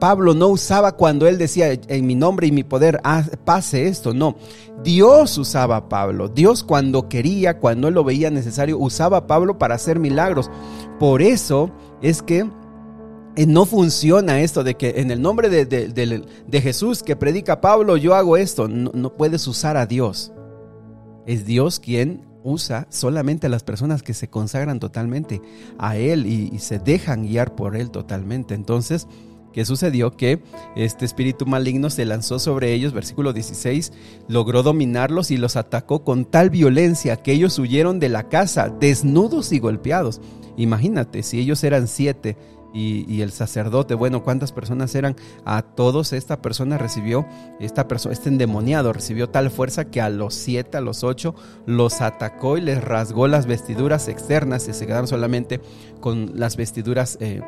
Pablo 0.00 0.34
no 0.34 0.48
usaba 0.48 0.92
cuando 0.92 1.28
él 1.28 1.36
decía 1.36 1.72
en 1.72 2.06
mi 2.06 2.14
nombre 2.14 2.46
y 2.46 2.52
mi 2.52 2.64
poder 2.64 3.00
pase 3.44 3.88
esto, 3.88 4.14
no. 4.14 4.36
Dios 4.82 5.36
usaba 5.36 5.76
a 5.76 5.88
Pablo. 5.88 6.28
Dios 6.28 6.64
cuando 6.64 7.08
quería, 7.08 7.58
cuando 7.58 7.88
él 7.88 7.94
lo 7.94 8.04
veía 8.04 8.30
necesario, 8.30 8.78
usaba 8.78 9.18
a 9.18 9.26
Pablo 9.26 9.58
para 9.58 9.74
hacer 9.74 9.98
milagros. 9.98 10.50
Por 10.98 11.20
eso 11.20 11.70
es 12.00 12.22
que 12.22 12.48
eh, 13.36 13.46
no 13.46 13.66
funciona 13.66 14.40
esto 14.40 14.64
de 14.64 14.76
que 14.76 14.94
en 14.96 15.10
el 15.10 15.20
nombre 15.20 15.48
de, 15.50 16.60
Jesús 16.60 17.02
que 17.02 17.16
predica 17.16 17.60
Pablo 17.60 17.96
yo 17.96 18.14
hago 18.14 18.36
esto. 18.36 18.68
No, 18.68 18.90
no 18.94 19.14
puedes 19.14 19.46
usar 19.46 19.76
a 19.76 19.86
Dios. 19.86 20.32
Es 21.26 21.44
Dios 21.44 21.80
quien 21.80 22.33
usa 22.44 22.86
solamente 22.90 23.48
a 23.48 23.50
las 23.50 23.64
personas 23.64 24.02
que 24.02 24.14
se 24.14 24.28
consagran 24.28 24.78
totalmente 24.78 25.40
a 25.78 25.96
Él 25.96 26.26
y, 26.26 26.58
se 26.60 26.78
dejan 26.78 27.26
guiar 27.26 27.56
por 27.56 27.74
Él 27.74 27.90
totalmente. 27.90 28.54
Entonces, 28.54 29.08
¿qué 29.52 29.64
sucedió? 29.64 30.16
Que 30.16 30.42
este 30.76 31.04
espíritu 31.04 31.46
maligno 31.46 31.90
se 31.90 32.04
lanzó 32.04 32.38
sobre 32.38 32.72
ellos, 32.72 32.92
versículo 32.92 33.32
16, 33.32 33.92
logró 34.28 34.62
dominarlos 34.62 35.30
y 35.30 35.38
los 35.38 35.56
atacó 35.56 36.04
con 36.04 36.26
tal 36.26 36.50
violencia 36.50 37.16
que 37.16 37.32
ellos 37.32 37.58
huyeron 37.58 37.98
de 37.98 38.10
la 38.10 38.28
casa, 38.28 38.68
desnudos 38.68 39.50
y 39.52 39.58
golpeados. 39.58 40.20
Imagínate, 40.56 41.22
si 41.22 41.40
ellos 41.40 41.64
eran 41.64 41.88
siete 41.88 42.36
y, 42.74 43.22
el 43.22 43.30
sacerdote, 43.30 43.94
bueno, 43.94 44.24
¿cuántas 44.24 44.50
personas 44.50 44.94
eran? 44.96 45.14
A 45.44 45.62
todos 45.62 46.12
esta 46.12 46.42
persona 46.42 46.76
recibió, 46.76 47.24
esta 47.60 47.86
persona, 47.86 48.12
este 48.12 48.28
endemoniado 48.28 48.92
recibió 48.92 49.28
tal 49.28 49.50
fuerza 49.50 49.84
que 49.84 50.00
a 50.00 50.10
los 50.10 50.34
siete, 50.34 50.76
a 50.76 50.80
los 50.80 51.04
ocho, 51.04 51.36
los 51.66 52.00
atacó 52.00 52.58
y 52.58 52.62
les 52.62 52.82
rasgó 52.82 53.28
las 53.28 53.46
vestiduras 53.46 54.08
externas 54.08 54.66
y 54.66 54.72
se 54.72 54.86
quedaron 54.86 55.06
solamente 55.06 55.60
con 56.00 56.32
las 56.34 56.56
vestiduras 56.56 57.16
eh, 57.20 57.42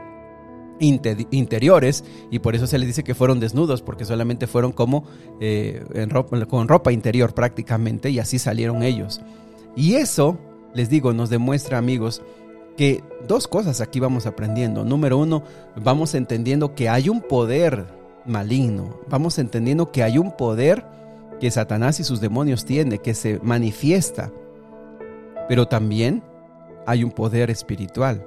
interiores 0.79 2.05
y 2.31 2.39
por 2.39 2.55
eso 2.55 2.69
se 2.69 2.79
les 2.79 2.87
dice 2.87 3.03
que 3.03 3.15
fueron 3.15 3.41
desnudos 3.41 3.83
porque 3.83 4.05
solamente 4.05 4.47
fueron 4.47 4.71
como 4.71 5.05
eh, 5.41 5.85
con 6.49 6.69
ropa 6.69 6.93
interior 6.93 7.35
prácticamente 7.35 8.11
y 8.11 8.21
así 8.21 8.39
salieron 8.39 8.85
ellos. 8.85 9.21
Y 9.75 9.95
eso, 9.95 10.39
les 10.73 10.89
digo, 10.89 11.13
nos 11.13 11.31
demuestra 11.31 11.79
amigos 11.79 12.23
que 12.77 13.03
dos 13.27 13.49
cosas 13.49 13.81
aquí 13.81 14.01
vamos 14.01 14.27
aprendiendo. 14.27 14.85
Número 14.85 15.19
uno, 15.19 15.43
vamos 15.77 16.15
entendiendo 16.15 16.75
que 16.75 16.89
hay 16.89 17.09
un 17.09 17.21
poder 17.21 17.87
maligno. 18.25 19.01
Vamos 19.09 19.39
entendiendo 19.39 19.91
que 19.91 20.03
hay 20.03 20.19
un 20.19 20.33
poder 20.37 20.85
que 21.41 21.51
Satanás 21.51 22.01
y 22.01 22.05
sus 22.05 22.21
demonios 22.21 22.65
tienen, 22.65 22.99
que 22.99 23.15
se 23.15 23.39
manifiesta. 23.43 24.31
Pero 25.49 25.67
también 25.67 26.23
hay 26.87 27.05
un 27.05 27.11
poder 27.11 27.51
espiritual. 27.51 28.25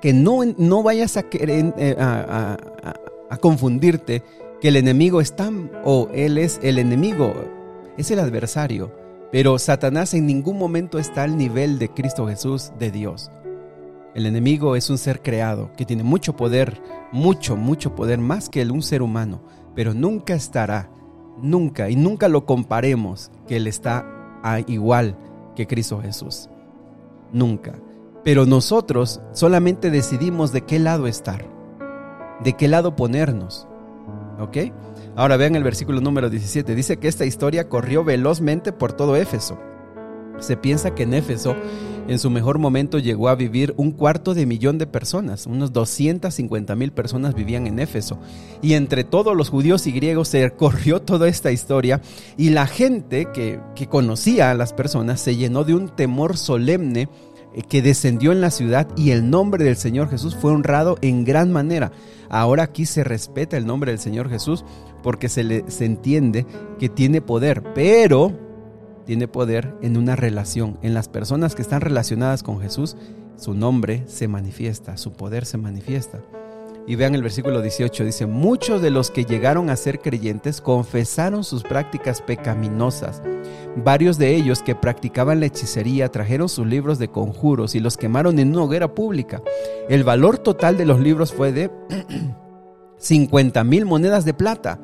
que 0.00 0.12
no, 0.12 0.44
no 0.58 0.82
vayas 0.82 1.16
a, 1.16 1.22
querer, 1.22 1.72
eh, 1.78 1.96
a, 1.98 2.58
a 3.30 3.36
confundirte 3.38 4.22
que 4.60 4.68
el 4.68 4.76
enemigo 4.76 5.20
está 5.20 5.50
o 5.84 6.08
él 6.14 6.38
es 6.38 6.60
el 6.62 6.78
enemigo, 6.78 7.34
es 7.96 8.10
el 8.10 8.18
adversario. 8.18 9.03
Pero 9.34 9.58
Satanás 9.58 10.14
en 10.14 10.26
ningún 10.26 10.58
momento 10.58 10.96
está 11.00 11.24
al 11.24 11.36
nivel 11.36 11.80
de 11.80 11.88
Cristo 11.88 12.28
Jesús, 12.28 12.70
de 12.78 12.92
Dios. 12.92 13.32
El 14.14 14.26
enemigo 14.26 14.76
es 14.76 14.90
un 14.90 14.96
ser 14.96 15.22
creado 15.22 15.72
que 15.76 15.84
tiene 15.84 16.04
mucho 16.04 16.36
poder, 16.36 16.80
mucho, 17.10 17.56
mucho 17.56 17.96
poder, 17.96 18.20
más 18.20 18.48
que 18.48 18.62
un 18.62 18.80
ser 18.80 19.02
humano, 19.02 19.42
pero 19.74 19.92
nunca 19.92 20.34
estará, 20.34 20.88
nunca, 21.42 21.90
y 21.90 21.96
nunca 21.96 22.28
lo 22.28 22.46
comparemos 22.46 23.32
que 23.48 23.56
él 23.56 23.66
está 23.66 24.06
igual 24.68 25.18
que 25.56 25.66
Cristo 25.66 26.00
Jesús. 26.00 26.48
Nunca. 27.32 27.74
Pero 28.22 28.46
nosotros 28.46 29.20
solamente 29.32 29.90
decidimos 29.90 30.52
de 30.52 30.60
qué 30.60 30.78
lado 30.78 31.08
estar, 31.08 31.44
de 32.44 32.52
qué 32.52 32.68
lado 32.68 32.94
ponernos. 32.94 33.66
¿Ok? 34.38 34.58
Ahora 35.16 35.36
vean 35.36 35.54
el 35.54 35.62
versículo 35.62 36.00
número 36.00 36.28
17. 36.28 36.74
Dice 36.74 36.96
que 36.98 37.08
esta 37.08 37.24
historia 37.24 37.68
corrió 37.68 38.04
velozmente 38.04 38.72
por 38.72 38.92
todo 38.92 39.16
Éfeso. 39.16 39.58
Se 40.40 40.56
piensa 40.56 40.94
que 40.94 41.04
en 41.04 41.14
Éfeso 41.14 41.54
en 42.08 42.18
su 42.18 42.28
mejor 42.28 42.58
momento 42.58 42.98
llegó 42.98 43.28
a 43.28 43.34
vivir 43.34 43.72
un 43.76 43.92
cuarto 43.92 44.34
de 44.34 44.44
millón 44.44 44.76
de 44.76 44.86
personas, 44.86 45.46
unos 45.46 45.72
250 45.72 46.74
mil 46.76 46.92
personas 46.92 47.34
vivían 47.34 47.66
en 47.66 47.78
Éfeso. 47.78 48.18
Y 48.60 48.74
entre 48.74 49.04
todos 49.04 49.36
los 49.36 49.48
judíos 49.48 49.86
y 49.86 49.92
griegos 49.92 50.28
se 50.28 50.50
corrió 50.50 51.00
toda 51.00 51.28
esta 51.28 51.52
historia 51.52 52.02
y 52.36 52.50
la 52.50 52.66
gente 52.66 53.28
que, 53.32 53.60
que 53.74 53.86
conocía 53.86 54.50
a 54.50 54.54
las 54.54 54.72
personas 54.72 55.20
se 55.20 55.36
llenó 55.36 55.64
de 55.64 55.74
un 55.74 55.88
temor 55.88 56.36
solemne 56.36 57.08
eh, 57.54 57.62
que 57.62 57.80
descendió 57.80 58.32
en 58.32 58.40
la 58.40 58.50
ciudad 58.50 58.88
y 58.96 59.12
el 59.12 59.30
nombre 59.30 59.64
del 59.64 59.76
Señor 59.76 60.10
Jesús 60.10 60.36
fue 60.36 60.52
honrado 60.52 60.98
en 61.00 61.24
gran 61.24 61.52
manera. 61.52 61.92
Ahora 62.28 62.64
aquí 62.64 62.84
se 62.84 63.04
respeta 63.04 63.56
el 63.56 63.66
nombre 63.66 63.92
del 63.92 64.00
Señor 64.00 64.28
Jesús 64.28 64.64
porque 65.04 65.28
se, 65.28 65.44
le, 65.44 65.70
se 65.70 65.84
entiende 65.84 66.46
que 66.80 66.88
tiene 66.88 67.20
poder, 67.20 67.62
pero 67.74 68.32
tiene 69.04 69.28
poder 69.28 69.74
en 69.82 69.96
una 69.96 70.16
relación. 70.16 70.78
En 70.82 70.94
las 70.94 71.08
personas 71.08 71.54
que 71.54 71.62
están 71.62 71.82
relacionadas 71.82 72.42
con 72.42 72.60
Jesús, 72.60 72.96
su 73.36 73.54
nombre 73.54 74.02
se 74.06 74.28
manifiesta, 74.28 74.96
su 74.96 75.12
poder 75.12 75.44
se 75.44 75.58
manifiesta. 75.58 76.20
Y 76.86 76.96
vean 76.96 77.14
el 77.14 77.22
versículo 77.22 77.62
18, 77.62 78.04
dice, 78.04 78.26
muchos 78.26 78.82
de 78.82 78.90
los 78.90 79.10
que 79.10 79.24
llegaron 79.24 79.70
a 79.70 79.76
ser 79.76 80.00
creyentes 80.00 80.60
confesaron 80.60 81.44
sus 81.44 81.62
prácticas 81.62 82.20
pecaminosas. 82.20 83.22
Varios 83.76 84.18
de 84.18 84.34
ellos 84.34 84.62
que 84.62 84.74
practicaban 84.74 85.40
la 85.40 85.46
hechicería 85.46 86.10
trajeron 86.10 86.48
sus 86.48 86.66
libros 86.66 86.98
de 86.98 87.08
conjuros 87.08 87.74
y 87.74 87.80
los 87.80 87.96
quemaron 87.96 88.38
en 88.38 88.50
una 88.50 88.64
hoguera 88.64 88.94
pública. 88.94 89.42
El 89.88 90.04
valor 90.04 90.38
total 90.38 90.76
de 90.76 90.86
los 90.86 91.00
libros 91.00 91.32
fue 91.32 91.52
de 91.52 91.70
50 92.98 93.64
mil 93.64 93.86
monedas 93.86 94.24
de 94.24 94.34
plata 94.34 94.78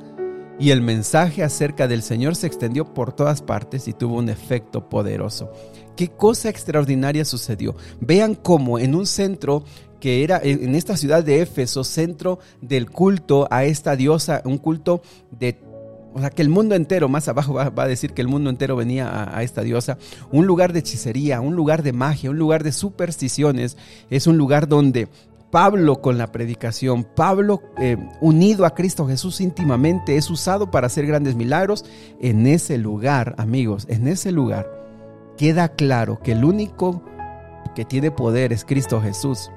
y 0.61 0.71
el 0.71 0.83
mensaje 0.83 1.43
acerca 1.43 1.89
del 1.89 2.03
Señor 2.03 2.37
se 2.37 2.47
extendió 2.47 2.93
por 2.93 3.13
todas 3.15 3.41
partes 3.41 3.89
y 3.89 3.95
tuvo 3.95 4.19
un 4.19 4.29
efecto 4.29 4.91
poderoso. 4.91 5.51
¿Qué 5.97 6.09
cosa 6.09 6.51
extraordinaria 6.51 7.25
sucedió? 7.25 7.75
Vean 8.01 8.35
cómo 8.35 8.79
en 8.79 8.95
un 8.95 9.07
centro 9.07 9.65
que 10.01 10.23
era 10.23 10.41
en 10.43 10.75
esta 10.75 10.97
ciudad 10.97 11.25
de 11.25 11.43
Éfeso, 11.43 11.85
centro 11.85 12.39
del 12.61 12.91
culto 12.91 13.49
a 13.51 13.65
esta 13.65 13.97
diosa, 13.97 14.43
un 14.45 14.59
culto 14.59 15.03
de 15.31 15.59
o 16.13 16.19
sea, 16.19 16.31
que 16.31 16.43
el 16.43 16.49
mundo 16.49 16.75
entero, 16.75 17.09
más 17.09 17.29
abajo 17.29 17.55
va, 17.55 17.73
a 17.75 17.87
decir 17.87 18.13
que 18.13 18.21
el 18.21 18.29
mundo 18.29 18.51
entero 18.51 18.75
venía 18.75 19.09
a, 19.09 19.39
a, 19.39 19.43
esta 19.45 19.63
diosa. 19.63 19.97
Un 20.33 20.45
lugar 20.45 20.73
de 20.73 20.81
hechicería, 20.81 21.41
un 21.41 21.55
lugar 21.55 21.85
de 21.85 21.93
magia, 21.93 22.31
un 22.31 22.39
lugar 22.39 22.65
de 22.65 22.73
supersticiones. 22.73 23.77
Es 24.11 24.27
un 24.27 24.37
lugar 24.37 24.67
donde 24.67 25.09
Pablo 25.51 26.01
con 26.01 26.17
la 26.17 26.31
predicación, 26.31 27.05
Pablo 27.05 27.63
eh, 27.79 27.97
unido 28.21 28.65
a 28.65 28.75
Cristo 28.75 29.07
Jesús 29.07 29.41
íntimamente, 29.41 30.17
es 30.17 30.31
usado 30.31 30.71
para 30.71 30.87
hacer 30.87 31.07
grandes 31.07 31.35
milagros. 31.35 31.85
En 32.21 32.47
ese 32.47 32.79
lugar, 32.79 33.35
amigos, 33.39 33.87
en 33.89 34.07
ese 34.07 34.33
lugar 34.33 34.71
queda 35.37 35.69
claro 35.71 36.21
que 36.23 36.33
el 36.33 36.45
único 36.45 37.03
que 37.75 37.85
tiene 37.85 38.11
poder 38.11 38.53
es 38.53 38.65
Cristo 38.65 39.01
Jesús. 39.01 39.51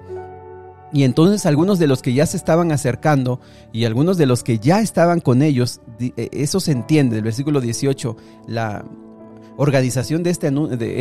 Y 0.92 1.04
entonces 1.04 1.46
algunos 1.46 1.80
de 1.80 1.88
los 1.88 2.02
que 2.02 2.14
ya 2.14 2.26
se 2.26 2.38
estaban 2.38 2.72
acercando 2.72 3.40
y 3.72 3.86
algunos 3.86 4.18
de 4.18 4.28
los 4.28 4.44
que 4.44 4.60
ya 4.60 4.80
estaban 4.80 5.22
con 5.22 5.42
ellos, 5.42 5.82
eh, 6.00 6.30
eso 6.32 6.60
se 6.60 6.72
entiende, 6.72 7.18
el 7.18 7.24
versículo 7.24 7.62
18, 7.62 8.16
la, 8.48 8.86
organización 9.58 10.24
de 10.24 10.30
este, 10.30 10.52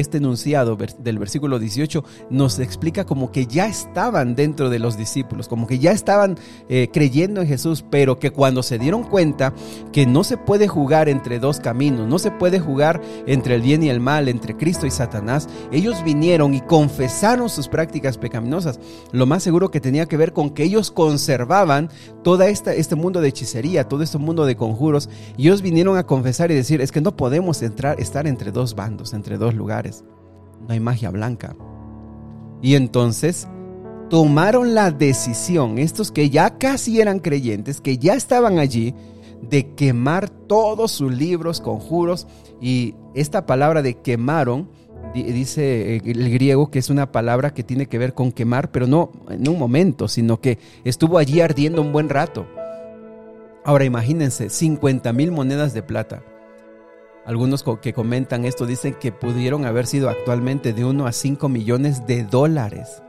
este 0.00 0.18
enunciado 0.18 0.76
del 0.98 1.18
versículo 1.18 1.58
18 1.58 2.04
nos 2.30 2.58
explica 2.58 3.04
como 3.04 3.32
que 3.32 3.46
ya 3.46 3.66
estaban 3.66 4.34
dentro 4.34 4.70
de 4.70 4.78
los 4.78 4.96
discípulos, 4.96 5.48
como 5.48 5.66
que 5.66 5.78
ya 5.78 5.92
estaban 5.92 6.38
eh, 6.68 6.88
creyendo 6.92 7.40
en 7.40 7.48
Jesús, 7.48 7.84
pero 7.90 8.18
que 8.18 8.30
cuando 8.30 8.62
se 8.62 8.78
dieron 8.78 9.04
cuenta 9.04 9.52
que 9.92 10.06
no 10.06 10.24
se 10.24 10.36
puede 10.36 10.68
jugar 10.68 11.08
entre 11.08 11.38
dos 11.38 11.60
caminos, 11.60 12.08
no 12.08 12.18
se 12.18 12.30
puede 12.30 12.60
jugar 12.60 13.00
entre 13.26 13.54
el 13.54 13.62
bien 13.62 13.82
y 13.82 13.88
el 13.88 14.00
mal, 14.00 14.28
entre 14.28 14.56
Cristo 14.56 14.86
y 14.86 14.90
Satanás, 14.90 15.48
ellos 15.70 16.02
vinieron 16.04 16.54
y 16.54 16.60
confesaron 16.60 17.48
sus 17.48 17.68
prácticas 17.68 18.18
pecaminosas. 18.18 18.80
Lo 19.12 19.26
más 19.26 19.42
seguro 19.42 19.70
que 19.70 19.80
tenía 19.80 20.06
que 20.06 20.16
ver 20.16 20.32
con 20.32 20.50
que 20.50 20.64
ellos 20.64 20.90
conservaban 20.90 21.90
todo 22.22 22.42
este 22.42 22.94
mundo 22.96 23.20
de 23.20 23.28
hechicería, 23.28 23.88
todo 23.88 24.02
este 24.02 24.18
mundo 24.18 24.46
de 24.46 24.56
conjuros, 24.56 25.08
y 25.36 25.42
ellos 25.42 25.62
vinieron 25.62 25.96
a 25.96 26.06
confesar 26.06 26.50
y 26.50 26.54
decir, 26.54 26.80
es 26.80 26.92
que 26.92 27.00
no 27.00 27.16
podemos 27.16 27.62
entrar, 27.62 28.00
estar 28.00 28.26
entre 28.26 28.41
entre 28.42 28.50
dos 28.50 28.74
bandos, 28.74 29.14
entre 29.14 29.38
dos 29.38 29.54
lugares. 29.54 30.04
No 30.66 30.72
hay 30.72 30.80
magia 30.80 31.10
blanca. 31.10 31.54
Y 32.60 32.74
entonces 32.74 33.46
tomaron 34.10 34.74
la 34.74 34.90
decisión, 34.90 35.78
estos 35.78 36.10
que 36.10 36.28
ya 36.28 36.58
casi 36.58 37.00
eran 37.00 37.20
creyentes, 37.20 37.80
que 37.80 37.98
ya 37.98 38.14
estaban 38.14 38.58
allí, 38.58 38.94
de 39.48 39.74
quemar 39.74 40.28
todos 40.28 40.90
sus 40.90 41.12
libros, 41.12 41.60
conjuros. 41.60 42.26
Y 42.60 42.96
esta 43.14 43.46
palabra 43.46 43.80
de 43.80 43.94
quemaron, 43.94 44.68
dice 45.14 45.98
el 45.98 46.30
griego 46.30 46.68
que 46.68 46.80
es 46.80 46.90
una 46.90 47.12
palabra 47.12 47.54
que 47.54 47.62
tiene 47.62 47.86
que 47.86 47.98
ver 47.98 48.12
con 48.12 48.32
quemar, 48.32 48.72
pero 48.72 48.88
no 48.88 49.12
en 49.30 49.48
un 49.48 49.56
momento, 49.56 50.08
sino 50.08 50.40
que 50.40 50.58
estuvo 50.82 51.18
allí 51.18 51.40
ardiendo 51.40 51.80
un 51.80 51.92
buen 51.92 52.08
rato. 52.08 52.44
Ahora 53.64 53.84
imagínense, 53.84 54.50
50 54.50 55.12
mil 55.12 55.30
monedas 55.30 55.74
de 55.74 55.84
plata. 55.84 56.24
Algunos 57.24 57.64
que 57.80 57.92
comentan 57.92 58.44
esto 58.44 58.66
dicen 58.66 58.94
que 58.94 59.12
pudieron 59.12 59.64
haber 59.64 59.86
sido 59.86 60.08
actualmente 60.08 60.72
de 60.72 60.84
1 60.84 61.06
a 61.06 61.12
5 61.12 61.48
millones 61.48 62.04
de 62.06 62.24
dólares. 62.24 63.00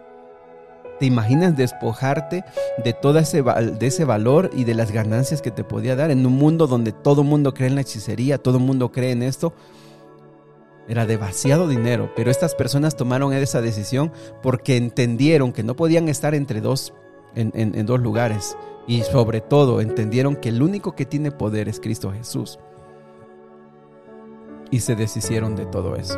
¿Te 1.00 1.08
imaginas 1.08 1.58
despojarte 1.58 2.44
de 2.84 2.94
todo 2.94 3.18
ese, 3.18 3.42
de 3.42 3.88
ese 3.88 4.06
valor 4.06 4.52
y 4.54 4.66
de 4.66 4.76
las 4.76 4.92
ganancias 4.92 5.42
que 5.42 5.50
te 5.50 5.64
podía 5.64 5.96
dar 5.96 6.12
en 6.12 6.26
un 6.28 6.34
mundo 6.34 6.68
donde 6.68 6.92
todo 6.92 7.24
el 7.24 7.28
mundo 7.28 7.56
cree 7.56 7.70
en 7.70 7.76
la 7.76 7.82
hechicería, 7.82 8.38
todo 8.38 8.60
el 8.60 8.64
mundo 8.64 8.92
cree 8.92 9.12
en 9.12 9.24
esto? 9.24 9.54
Era 10.88 11.08
demasiado 11.08 11.68
dinero, 11.68 12.12
pero 12.16 12.30
estas 12.30 12.54
personas 12.54 12.96
tomaron 12.96 13.34
esa 13.34 13.62
decisión 13.62 14.12
porque 14.44 14.78
entendieron 14.78 15.54
que 15.54 15.64
no 15.64 15.76
podían 15.76 16.08
estar 16.08 16.36
entre 16.36 16.62
dos, 16.62 16.94
en 17.34 17.86
dos 17.88 18.00
lugares. 18.00 18.56
Y 18.86 19.02
sobre 19.02 19.42
todo 19.42 19.82
entendieron 19.82 20.36
que 20.36 20.50
el 20.50 20.62
único 20.62 20.94
que 20.94 21.06
tiene 21.06 21.32
poder 21.32 21.68
es 21.68 21.80
Cristo 21.80 22.12
Jesús 22.12 22.60
y 24.74 24.80
se 24.80 24.96
deshicieron 24.96 25.56
de 25.56 25.68
todo 25.68 25.96
eso. 25.96 26.18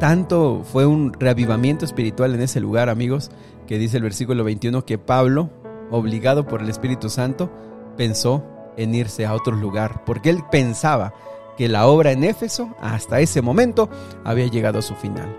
Tanto 0.00 0.62
fue 0.64 0.86
un 0.86 1.12
reavivamiento 1.12 1.84
espiritual 1.84 2.34
en 2.34 2.40
ese 2.40 2.58
lugar, 2.58 2.88
amigos, 2.88 3.30
que 3.66 3.76
dice 3.76 3.98
el 3.98 4.02
versículo 4.02 4.42
21 4.42 4.86
que 4.86 4.96
Pablo, 4.96 5.50
obligado 5.90 6.48
por 6.48 6.62
el 6.62 6.70
Espíritu 6.70 7.10
Santo, 7.10 7.52
pensó 7.98 8.42
en 8.78 8.94
irse 8.94 9.26
a 9.26 9.34
otro 9.34 9.54
lugar, 9.54 10.04
porque 10.06 10.30
él 10.30 10.42
pensaba 10.50 11.12
que 11.58 11.68
la 11.68 11.86
obra 11.86 12.12
en 12.12 12.24
Éfeso, 12.24 12.74
hasta 12.80 13.20
ese 13.20 13.42
momento, 13.42 13.90
había 14.24 14.46
llegado 14.46 14.78
a 14.78 14.82
su 14.82 14.94
final. 14.94 15.36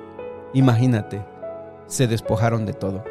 Imagínate, 0.53 1.25
se 1.88 2.06
despojaron 2.06 2.67
de 2.67 2.73
todo. 2.73 3.03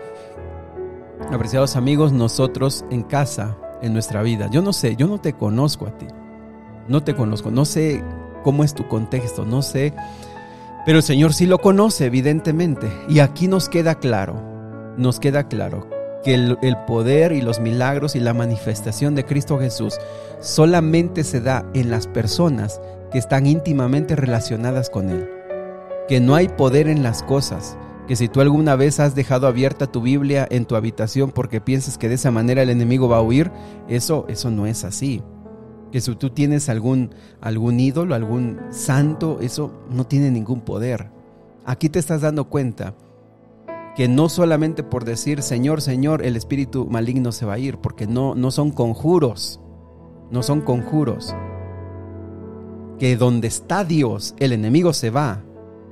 Apreciados 1.32 1.74
amigos, 1.74 2.12
nosotros 2.12 2.84
en 2.90 3.02
casa, 3.02 3.58
en 3.82 3.92
nuestra 3.92 4.22
vida, 4.22 4.48
yo 4.52 4.62
no 4.62 4.72
sé, 4.72 4.94
yo 4.94 5.08
no 5.08 5.20
te 5.20 5.32
conozco 5.32 5.88
a 5.88 5.98
ti, 5.98 6.06
no 6.88 7.02
te 7.02 7.14
conozco, 7.14 7.50
no 7.50 7.64
sé 7.64 8.02
cómo 8.42 8.64
es 8.64 8.74
tu 8.74 8.88
contexto, 8.88 9.44
no 9.44 9.62
sé, 9.62 9.94
pero 10.84 10.98
el 10.98 11.04
Señor 11.04 11.32
sí 11.32 11.46
lo 11.46 11.58
conoce, 11.58 12.06
evidentemente. 12.06 12.90
Y 13.08 13.20
aquí 13.20 13.46
nos 13.46 13.68
queda 13.68 13.94
claro, 13.94 14.42
nos 14.96 15.20
queda 15.20 15.46
claro 15.46 15.88
que 16.24 16.34
el, 16.34 16.76
poder 16.86 17.32
y 17.32 17.40
los 17.40 17.60
milagros 17.60 18.16
y 18.16 18.20
la 18.20 18.34
manifestación 18.34 19.14
de 19.14 19.24
Cristo 19.24 19.58
Jesús 19.58 19.98
solamente 20.40 21.24
se 21.24 21.40
da 21.40 21.64
en 21.74 21.90
las 21.90 22.06
personas 22.06 22.80
que 23.10 23.18
están 23.18 23.46
íntimamente 23.46 24.16
relacionadas 24.16 24.90
con 24.90 25.08
Él. 25.08 25.28
Que 26.08 26.20
no 26.20 26.34
hay 26.34 26.48
poder 26.48 26.88
en 26.88 27.02
las 27.02 27.22
cosas. 27.22 27.76
Que 28.08 28.16
si 28.16 28.28
tú 28.28 28.40
alguna 28.40 28.74
vez 28.74 28.98
has 28.98 29.14
dejado 29.14 29.46
abierta 29.46 29.86
tu 29.86 30.00
Biblia 30.00 30.46
en 30.50 30.64
tu 30.64 30.74
habitación 30.74 31.30
porque 31.30 31.60
piensas 31.60 31.96
que 31.96 32.08
de 32.08 32.16
esa 32.16 32.32
manera 32.32 32.62
el 32.62 32.70
enemigo 32.70 33.08
va 33.08 33.18
a 33.18 33.22
huir, 33.22 33.52
eso, 33.88 34.26
eso 34.28 34.50
no 34.50 34.66
es 34.66 34.82
así 34.82 35.22
que 35.92 36.00
si 36.00 36.14
tú 36.16 36.30
tienes 36.30 36.68
algún, 36.68 37.10
algún 37.40 37.78
ídolo, 37.78 38.14
algún 38.14 38.58
santo, 38.70 39.38
eso 39.40 39.70
no 39.90 40.06
tiene 40.06 40.30
ningún 40.30 40.62
poder. 40.62 41.10
Aquí 41.64 41.88
te 41.90 41.98
estás 41.98 42.22
dando 42.22 42.48
cuenta 42.48 42.94
que 43.94 44.08
no 44.08 44.30
solamente 44.30 44.82
por 44.82 45.04
decir 45.04 45.42
Señor, 45.42 45.82
Señor, 45.82 46.24
el 46.24 46.34
espíritu 46.34 46.86
maligno 46.86 47.30
se 47.30 47.44
va 47.44 47.54
a 47.54 47.58
ir, 47.58 47.76
porque 47.78 48.06
no, 48.06 48.34
no 48.34 48.50
son 48.50 48.70
conjuros, 48.70 49.60
no 50.30 50.42
son 50.42 50.62
conjuros. 50.62 51.36
Que 52.98 53.16
donde 53.16 53.48
está 53.48 53.84
Dios, 53.84 54.34
el 54.38 54.52
enemigo 54.52 54.94
se 54.94 55.10
va, 55.10 55.44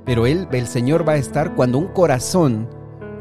pero 0.03 0.25
el 0.25 0.67
Señor 0.67 1.07
va 1.07 1.13
a 1.13 1.17
estar 1.17 1.53
cuando 1.55 1.77
un 1.77 1.87
corazón, 1.87 2.67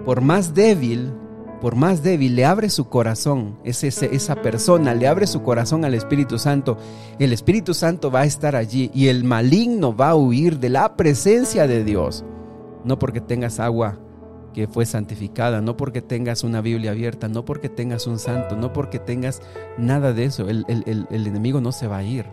por 0.06 0.22
más 0.22 0.54
débil, 0.54 1.12
por 1.61 1.77
más 1.77 2.03
débil, 2.03 2.37
le 2.37 2.44
abre 2.44 2.70
su 2.70 2.88
corazón, 2.88 3.59
es 3.64 3.85
esa 3.85 4.37
persona 4.37 4.94
le 4.94 5.07
abre 5.07 5.27
su 5.27 5.42
corazón 5.42 5.85
al 5.85 5.94
Espíritu 5.94 6.38
Santo, 6.38 6.79
el 7.18 7.33
Espíritu 7.33 7.75
Santo 7.75 8.11
va 8.11 8.20
a 8.20 8.25
estar 8.25 8.57
allí 8.57 8.90
y 8.94 9.09
el 9.09 9.25
maligno 9.25 9.94
va 9.94 10.11
a 10.11 10.14
huir 10.14 10.59
de 10.59 10.70
la 10.70 10.96
presencia 10.96 11.66
de 11.66 11.85
Dios. 11.85 12.25
No 12.85 12.99
porque 12.99 13.20
tengas 13.20 13.61
agua 13.61 13.99
que 14.55 14.66
fue 14.66 14.87
santificada, 14.87 15.61
no 15.61 15.77
porque 15.77 16.01
tengas 16.01 16.44
una 16.44 16.62
Biblia 16.62 16.92
abierta, 16.92 17.29
no 17.29 17.44
porque 17.44 17.68
tengas 17.68 18.07
un 18.07 18.18
santo, 18.18 18.57
no 18.57 18.73
porque 18.73 18.99
tengas 18.99 19.42
nada 19.77 20.14
de 20.14 20.25
eso, 20.25 20.49
el 20.49 20.64
enemigo 21.11 21.61
no 21.61 21.73
se 21.73 21.87
va 21.87 21.99
a 21.99 22.03
ir. 22.03 22.27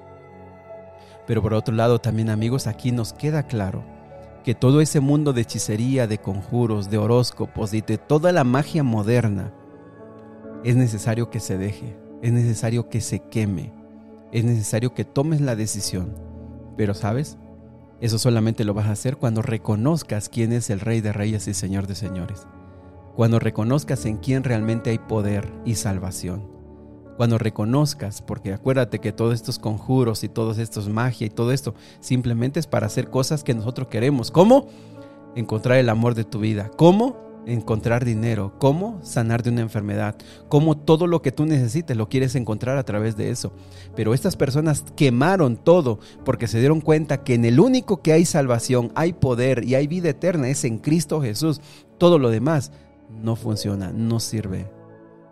Pero 1.27 1.41
por 1.41 1.53
otro 1.53 1.75
lado 1.75 1.99
también 1.99 2.29
amigos, 2.29 2.65
aquí 2.65 2.93
nos 2.93 3.11
queda 3.11 3.43
claro 3.43 3.96
que 4.47 4.55
todo 4.55 4.79
ese 4.79 5.01
mundo 5.01 5.33
de 5.33 5.41
hechicería, 5.41 6.07
de 6.07 6.19
conjuros, 6.19 6.89
de 6.89 6.97
horóscopos 6.97 7.73
y 7.73 7.81
de 7.81 7.97
toda 7.97 8.31
la 8.31 8.45
magia 8.45 8.81
moderna, 8.81 9.51
es 10.63 10.77
necesario 10.77 11.29
que 11.29 11.41
se 11.41 11.57
deje, 11.57 11.97
es 12.21 12.31
necesario 12.31 12.87
que 12.87 13.01
se 13.01 13.19
queme, 13.19 13.73
es 14.31 14.45
necesario 14.45 14.93
que 14.93 15.03
tomes 15.03 15.41
la 15.41 15.57
decisión. 15.57 16.15
Pero 16.77 16.93
sabes, 16.93 17.37
eso 17.99 18.17
solamente 18.17 18.63
lo 18.63 18.73
vas 18.73 18.85
a 18.87 18.93
hacer 18.93 19.17
cuando 19.17 19.41
reconozcas 19.41 20.29
quién 20.29 20.53
es 20.53 20.69
el 20.69 20.79
Rey 20.79 21.01
de 21.01 21.11
Reyes 21.11 21.49
y 21.49 21.53
Señor 21.53 21.85
de 21.85 21.95
Señores, 21.95 22.47
cuando 23.17 23.39
reconozcas 23.39 24.05
en 24.05 24.15
quién 24.15 24.45
realmente 24.45 24.91
hay 24.91 24.97
poder 24.97 25.51
y 25.65 25.75
salvación 25.75 26.56
cuando 27.17 27.39
reconozcas, 27.39 28.21
porque 28.21 28.53
acuérdate 28.53 28.99
que 28.99 29.11
todos 29.11 29.33
estos 29.33 29.59
conjuros 29.59 30.23
y 30.23 30.29
todos 30.29 30.59
estos 30.59 30.87
magia 30.87 31.27
y 31.27 31.31
todo 31.31 31.51
esto 31.51 31.73
simplemente 31.99 32.59
es 32.59 32.67
para 32.67 32.85
hacer 32.85 33.09
cosas 33.09 33.43
que 33.43 33.55
nosotros 33.55 33.87
queremos. 33.87 34.31
¿Cómo? 34.31 34.67
Encontrar 35.35 35.79
el 35.79 35.89
amor 35.89 36.13
de 36.13 36.23
tu 36.23 36.39
vida. 36.39 36.69
¿Cómo? 36.77 37.17
Encontrar 37.47 38.05
dinero. 38.05 38.53
¿Cómo? 38.59 38.99
Sanar 39.01 39.41
de 39.41 39.49
una 39.49 39.61
enfermedad. 39.61 40.15
¿Cómo 40.47 40.77
todo 40.77 41.07
lo 41.07 41.23
que 41.23 41.31
tú 41.31 41.45
necesites 41.45 41.97
lo 41.97 42.07
quieres 42.07 42.35
encontrar 42.35 42.77
a 42.77 42.83
través 42.83 43.17
de 43.17 43.31
eso? 43.31 43.51
Pero 43.95 44.13
estas 44.13 44.35
personas 44.35 44.85
quemaron 44.95 45.57
todo 45.57 45.99
porque 46.23 46.47
se 46.47 46.59
dieron 46.59 46.81
cuenta 46.81 47.23
que 47.23 47.33
en 47.33 47.45
el 47.45 47.59
único 47.59 48.01
que 48.03 48.13
hay 48.13 48.25
salvación, 48.25 48.91
hay 48.93 49.13
poder 49.13 49.63
y 49.63 49.73
hay 49.73 49.87
vida 49.87 50.09
eterna 50.09 50.49
es 50.49 50.63
en 50.65 50.77
Cristo 50.77 51.19
Jesús. 51.21 51.61
Todo 51.97 52.19
lo 52.19 52.29
demás 52.29 52.71
no 53.09 53.35
funciona, 53.35 53.91
no 53.91 54.19
sirve 54.19 54.76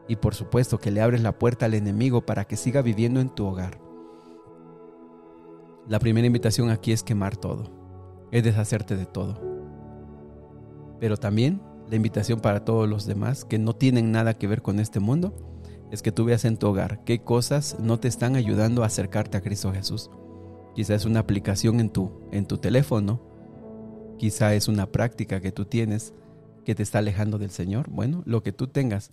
y 0.08 0.18
por 0.18 0.36
supuesto 0.36 0.80
que 0.80 0.91
le 0.91 1.02
abres 1.02 1.22
la 1.22 1.38
puerta 1.38 1.65
al 1.65 1.74
enemigo 1.74 2.26
para 2.26 2.46
que 2.46 2.58
siga 2.58 2.82
viviendo 2.82 3.20
en 3.20 3.30
tu 3.30 3.46
hogar. 3.46 3.80
La 5.88 6.00
primera 6.00 6.28
invitación 6.28 6.70
aquí 6.70 6.91
es 6.91 7.04
quemar 7.04 7.38
todo, 7.38 7.65
es 8.32 8.44
deshacerte 8.44 8.96
de 8.96 9.06
todo. 9.06 9.39
Pero 11.00 11.18
también 11.18 11.62
la 11.89 11.96
invitación 11.96 12.39
para 12.39 12.65
todos 12.65 12.89
los 12.89 13.06
demás 13.06 13.46
que 13.46 13.60
no 13.60 13.74
tienen 13.74 14.12
nada 14.12 14.34
que 14.34 14.48
ver 14.48 14.62
con 14.62 14.80
este 14.80 15.00
mundo 15.00 15.34
es 15.91 16.02
que 16.02 16.12
tú 16.12 16.26
veas 16.26 16.46
en 16.46 16.58
tu 16.58 16.68
hogar 16.68 17.04
qué 17.04 17.24
cosas 17.24 17.78
no 17.80 18.00
te 18.00 18.08
están 18.08 18.36
ayudando 18.36 18.84
a 18.84 18.88
acercarte 18.88 19.38
a 19.38 19.41
Cristo 19.41 19.72
Jesús. 19.72 20.10
Quizá 20.74 20.96
es 20.96 21.06
una 21.06 21.20
aplicación 21.20 21.80
en 21.80 21.89
tu, 21.89 22.12
en 22.32 22.48
tu 22.48 22.58
teléfono, 22.58 23.22
quizá 24.18 24.56
es 24.56 24.68
una 24.68 24.88
práctica 24.88 25.39
que 25.39 25.52
tú 25.52 25.65
tienes 25.65 26.13
que 26.65 26.76
te 26.76 26.84
está 26.84 27.00
alejando 27.00 27.38
del 27.38 27.52
Señor. 27.52 27.89
Bueno, 27.89 28.24
lo 28.26 28.41
que 28.41 28.52
tú 28.52 28.68
tengas 28.68 29.12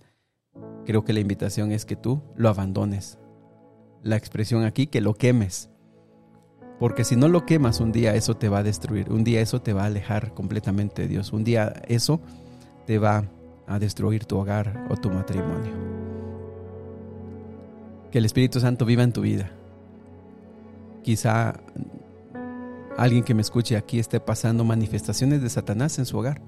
creo 0.85 1.03
que 1.03 1.13
la 1.13 1.19
invitación 1.19 1.71
es 1.71 1.85
que 1.85 1.95
tú 1.95 2.21
lo 2.35 2.49
abandones. 2.49 3.17
La 4.01 4.15
expresión 4.15 4.63
aquí, 4.63 4.87
que 4.87 5.01
lo 5.01 5.13
quemes. 5.13 5.69
Porque 6.79 7.03
si 7.03 7.15
no 7.15 7.27
lo 7.27 7.45
quemas 7.45 7.79
un 7.79 7.91
día, 7.91 8.15
eso 8.15 8.35
te 8.35 8.49
va 8.49 8.59
a 8.59 8.63
destruir. 8.63 9.11
Un 9.11 9.23
día 9.23 9.41
eso 9.41 9.61
te 9.61 9.73
va 9.73 9.83
a 9.83 9.87
alejar 9.87 10.33
completamente 10.33 11.03
de 11.03 11.07
Dios. 11.07 11.31
Un 11.31 11.43
día 11.43 11.73
eso 11.87 12.19
te 12.85 12.97
va 12.97 13.25
a 13.67 13.79
destruir 13.79 14.25
tu 14.25 14.37
hogar 14.37 14.87
o 14.89 14.97
tu 14.97 15.09
matrimonio. 15.09 15.71
Que 18.11 18.17
el 18.17 18.25
Espíritu 18.25 18.59
Santo 18.59 18.85
viva 18.85 19.03
en 19.03 19.13
tu 19.13 19.21
vida. 19.21 19.51
Quizá 21.03 21.55
alguien 22.97 23.23
que 23.23 23.33
me 23.33 23.41
escuche 23.41 23.77
aquí 23.77 23.99
esté 23.99 24.19
pasando 24.19 24.63
manifestaciones 24.63 25.41
de 25.41 25.49
Satanás 25.49 25.97
en 25.99 26.05
su 26.05 26.17
hogar. 26.17 26.41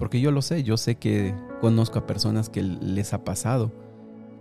Porque 0.00 0.20
yo 0.20 0.32
lo 0.32 0.42
sé, 0.42 0.64
yo 0.64 0.76
sé 0.76 0.96
que 0.96 1.32
Conozco 1.60 1.98
a 1.98 2.06
personas 2.06 2.48
que 2.48 2.62
les 2.62 3.12
ha 3.12 3.22
pasado, 3.22 3.70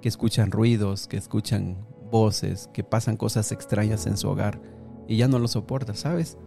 que 0.02 0.08
escuchan 0.08 0.52
ruidos, 0.52 1.06
que 1.08 1.17
escuchan 1.17 1.76
voces, 2.10 2.69
que 2.72 2.82
pasan 2.82 3.17
cosas 3.17 3.52
extrañas 3.52 4.08
en 4.08 4.15
su 4.15 4.30
hogar 4.30 4.62
y 5.06 5.17
ya 5.17 5.28
no 5.28 5.38
lo 5.38 5.50
soporta, 5.50 5.95
¿sabes? 5.95 6.38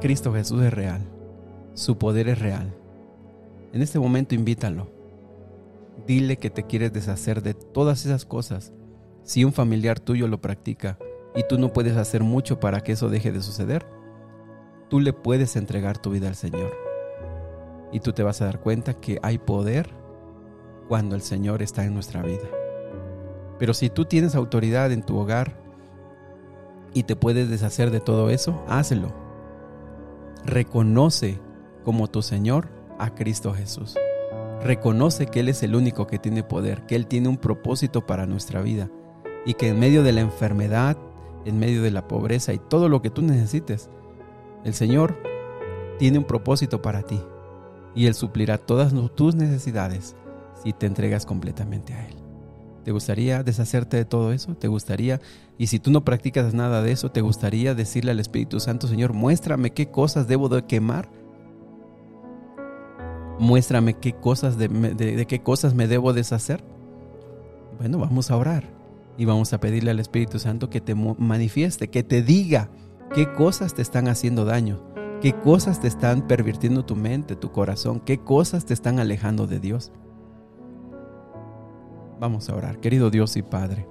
Cristo 0.00 0.32
Jesús 0.32 0.62
es 0.62 0.72
real, 0.72 1.02
su 1.74 1.98
poder 1.98 2.30
es 2.30 2.38
real. 2.38 2.74
En 3.74 3.82
este 3.82 3.98
momento 3.98 4.34
invítalo. 4.34 4.88
Dile 6.06 6.38
que 6.38 6.48
te 6.48 6.62
quieres 6.62 6.94
deshacer 6.94 7.42
de 7.42 7.52
todas 7.52 8.06
esas 8.06 8.24
cosas. 8.24 8.72
Si 9.22 9.44
un 9.44 9.52
familiar 9.52 10.00
tuyo 10.00 10.28
lo 10.28 10.40
practica 10.40 10.98
y 11.36 11.42
tú 11.46 11.58
no 11.58 11.74
puedes 11.74 11.98
hacer 11.98 12.22
mucho 12.22 12.58
para 12.58 12.80
que 12.80 12.92
eso 12.92 13.10
deje 13.10 13.32
de 13.32 13.42
suceder, 13.42 13.84
tú 14.90 15.00
le 15.00 15.14
puedes 15.14 15.56
entregar 15.56 15.96
tu 15.96 16.10
vida 16.10 16.28
al 16.28 16.34
Señor. 16.34 16.76
Y 17.92 18.00
tú 18.00 18.12
te 18.12 18.22
vas 18.22 18.42
a 18.42 18.44
dar 18.44 18.60
cuenta 18.60 18.94
que 18.94 19.18
hay 19.22 19.38
poder 19.38 19.88
cuando 20.88 21.14
el 21.14 21.22
Señor 21.22 21.62
está 21.62 21.84
en 21.84 21.94
nuestra 21.94 22.22
vida. 22.22 22.48
Pero 23.58 23.72
si 23.72 23.88
tú 23.88 24.04
tienes 24.04 24.34
autoridad 24.34 24.92
en 24.92 25.02
tu 25.02 25.16
hogar 25.16 25.56
y 26.92 27.04
te 27.04 27.16
puedes 27.16 27.48
deshacer 27.48 27.90
de 27.90 28.00
todo 28.00 28.28
eso, 28.28 28.62
hazlo. 28.68 29.14
Reconoce 30.44 31.38
como 31.84 32.08
tu 32.08 32.22
Señor 32.22 32.68
a 32.98 33.14
Cristo 33.14 33.54
Jesús. 33.54 33.96
Reconoce 34.62 35.26
que 35.26 35.40
Él 35.40 35.48
es 35.48 35.62
el 35.62 35.74
único 35.74 36.06
que 36.06 36.18
tiene 36.18 36.42
poder, 36.42 36.84
que 36.86 36.96
Él 36.96 37.06
tiene 37.06 37.28
un 37.28 37.38
propósito 37.38 38.06
para 38.06 38.26
nuestra 38.26 38.60
vida 38.60 38.90
y 39.46 39.54
que 39.54 39.68
en 39.68 39.78
medio 39.78 40.02
de 40.02 40.12
la 40.12 40.20
enfermedad, 40.20 40.96
en 41.44 41.58
medio 41.58 41.82
de 41.82 41.90
la 41.90 42.08
pobreza 42.08 42.52
y 42.52 42.58
todo 42.58 42.88
lo 42.88 43.00
que 43.00 43.10
tú 43.10 43.22
necesites, 43.22 43.88
el 44.64 44.74
Señor 44.74 45.16
tiene 45.98 46.18
un 46.18 46.24
propósito 46.24 46.82
para 46.82 47.02
ti 47.02 47.20
y 47.94 48.06
Él 48.06 48.14
suplirá 48.14 48.58
todas 48.58 48.92
tus 49.14 49.34
necesidades 49.34 50.16
si 50.62 50.72
te 50.72 50.86
entregas 50.86 51.26
completamente 51.26 51.94
a 51.94 52.06
Él. 52.06 52.14
¿Te 52.84 52.92
gustaría 52.92 53.42
deshacerte 53.42 53.96
de 53.98 54.04
todo 54.04 54.32
eso? 54.32 54.54
¿Te 54.54 54.68
gustaría, 54.68 55.20
y 55.58 55.66
si 55.66 55.78
tú 55.78 55.90
no 55.90 56.04
practicas 56.04 56.54
nada 56.54 56.82
de 56.82 56.92
eso, 56.92 57.10
te 57.10 57.20
gustaría 57.20 57.74
decirle 57.74 58.10
al 58.10 58.20
Espíritu 58.20 58.58
Santo, 58.58 58.88
Señor, 58.88 59.12
muéstrame 59.12 59.72
qué 59.72 59.90
cosas 59.90 60.26
debo 60.26 60.48
de 60.48 60.64
quemar? 60.64 61.10
Muéstrame 63.38 63.94
qué 63.94 64.14
cosas 64.14 64.56
de, 64.56 64.68
de 64.68 65.26
qué 65.26 65.42
cosas 65.42 65.74
me 65.74 65.88
debo 65.88 66.12
deshacer. 66.12 66.62
Bueno, 67.78 67.98
vamos 67.98 68.30
a 68.30 68.36
orar 68.36 68.64
y 69.16 69.24
vamos 69.26 69.52
a 69.52 69.60
pedirle 69.60 69.90
al 69.90 70.00
Espíritu 70.00 70.38
Santo 70.38 70.70
que 70.70 70.80
te 70.80 70.94
manifieste, 70.94 71.88
que 71.88 72.02
te 72.02 72.22
diga 72.22 72.70
qué 73.14 73.32
cosas 73.32 73.74
te 73.74 73.82
están 73.82 74.08
haciendo 74.08 74.44
daño, 74.44 74.80
¿Qué 75.20 75.34
cosas 75.34 75.82
te 75.82 75.86
están 75.86 76.26
pervirtiendo 76.26 76.86
tu 76.86 76.96
mente, 76.96 77.36
tu 77.36 77.52
corazón? 77.52 78.00
¿Qué 78.00 78.18
cosas 78.18 78.64
te 78.64 78.72
están 78.72 78.98
alejando 78.98 79.46
de 79.46 79.60
Dios? 79.60 79.92
Vamos 82.18 82.48
a 82.48 82.54
orar, 82.54 82.80
querido 82.80 83.10
Dios 83.10 83.36
y 83.36 83.42
Padre. 83.42 83.86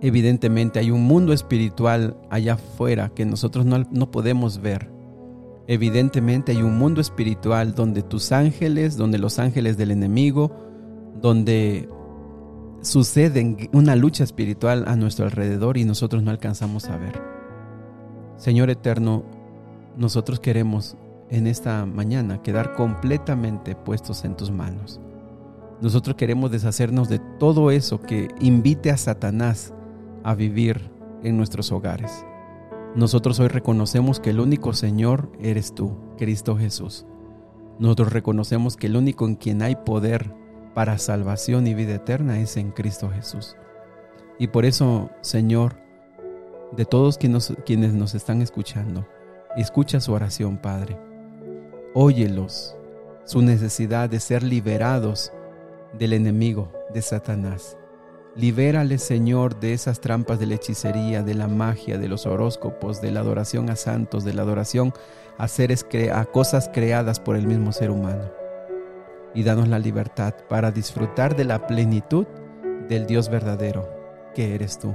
Evidentemente 0.00 0.78
hay 0.78 0.92
un 0.92 1.02
mundo 1.02 1.32
espiritual 1.32 2.16
allá 2.30 2.54
afuera 2.54 3.08
que 3.08 3.24
nosotros 3.24 3.66
no, 3.66 3.78
no 3.90 4.10
podemos 4.12 4.60
ver. 4.60 4.88
Evidentemente 5.66 6.52
hay 6.52 6.62
un 6.62 6.78
mundo 6.78 7.00
espiritual 7.00 7.74
donde 7.74 8.02
tus 8.02 8.30
ángeles, 8.30 8.96
donde 8.96 9.18
los 9.18 9.40
ángeles 9.40 9.76
del 9.76 9.90
enemigo, 9.90 10.52
donde 11.20 11.88
sucede 12.82 13.68
una 13.72 13.96
lucha 13.96 14.22
espiritual 14.22 14.84
a 14.86 14.94
nuestro 14.94 15.24
alrededor 15.24 15.76
y 15.76 15.84
nosotros 15.84 16.22
no 16.22 16.30
alcanzamos 16.30 16.88
a 16.88 16.96
ver. 16.98 17.35
Señor 18.36 18.70
eterno, 18.70 19.24
nosotros 19.96 20.40
queremos 20.40 20.96
en 21.30 21.46
esta 21.46 21.86
mañana 21.86 22.42
quedar 22.42 22.74
completamente 22.74 23.74
puestos 23.74 24.24
en 24.24 24.36
tus 24.36 24.50
manos. 24.50 25.00
Nosotros 25.80 26.16
queremos 26.16 26.50
deshacernos 26.50 27.08
de 27.08 27.18
todo 27.38 27.70
eso 27.70 28.00
que 28.00 28.28
invite 28.40 28.90
a 28.90 28.96
Satanás 28.96 29.74
a 30.22 30.34
vivir 30.34 30.90
en 31.22 31.36
nuestros 31.36 31.72
hogares. 31.72 32.24
Nosotros 32.94 33.40
hoy 33.40 33.48
reconocemos 33.48 34.20
que 34.20 34.30
el 34.30 34.40
único 34.40 34.72
Señor 34.72 35.30
eres 35.40 35.74
tú, 35.74 35.96
Cristo 36.16 36.56
Jesús. 36.56 37.06
Nosotros 37.78 38.12
reconocemos 38.12 38.76
que 38.76 38.86
el 38.86 38.96
único 38.96 39.26
en 39.26 39.36
quien 39.36 39.60
hay 39.60 39.76
poder 39.76 40.32
para 40.74 40.98
salvación 40.98 41.66
y 41.66 41.74
vida 41.74 41.94
eterna 41.94 42.40
es 42.40 42.56
en 42.56 42.70
Cristo 42.70 43.10
Jesús. 43.10 43.56
Y 44.38 44.48
por 44.48 44.64
eso, 44.64 45.10
Señor, 45.20 45.76
de 46.72 46.84
todos 46.84 47.18
quienes 47.18 47.92
nos 47.92 48.14
están 48.14 48.42
escuchando, 48.42 49.06
Escucha 49.56 50.00
su 50.00 50.12
oración, 50.12 50.58
Padre. 50.58 50.98
Óyelos, 51.94 52.76
su 53.24 53.40
necesidad 53.40 54.10
de 54.10 54.20
ser 54.20 54.42
liberados 54.42 55.32
del 55.98 56.12
enemigo, 56.12 56.70
de 56.92 57.00
Satanás. 57.00 57.78
Libérale, 58.34 58.98
Señor, 58.98 59.58
de 59.58 59.72
esas 59.72 60.02
trampas 60.02 60.38
de 60.38 60.44
la 60.44 60.56
hechicería, 60.56 61.22
de 61.22 61.32
la 61.32 61.48
magia, 61.48 61.96
de 61.96 62.06
los 62.06 62.26
horóscopos, 62.26 63.00
de 63.00 63.10
la 63.12 63.20
adoración 63.20 63.70
a 63.70 63.76
santos, 63.76 64.24
de 64.24 64.34
la 64.34 64.42
adoración 64.42 64.92
a 65.38 65.48
seres 65.48 65.86
a 66.12 66.26
cosas 66.26 66.70
creadas 66.70 67.18
por 67.18 67.34
el 67.34 67.46
mismo 67.46 67.72
ser 67.72 67.90
humano. 67.90 68.30
Y 69.34 69.42
danos 69.42 69.68
la 69.68 69.78
libertad 69.78 70.34
para 70.50 70.70
disfrutar 70.70 71.34
de 71.34 71.46
la 71.46 71.66
plenitud 71.66 72.26
del 72.90 73.06
Dios 73.06 73.30
verdadero, 73.30 73.88
que 74.34 74.54
eres 74.54 74.78
tú, 74.78 74.94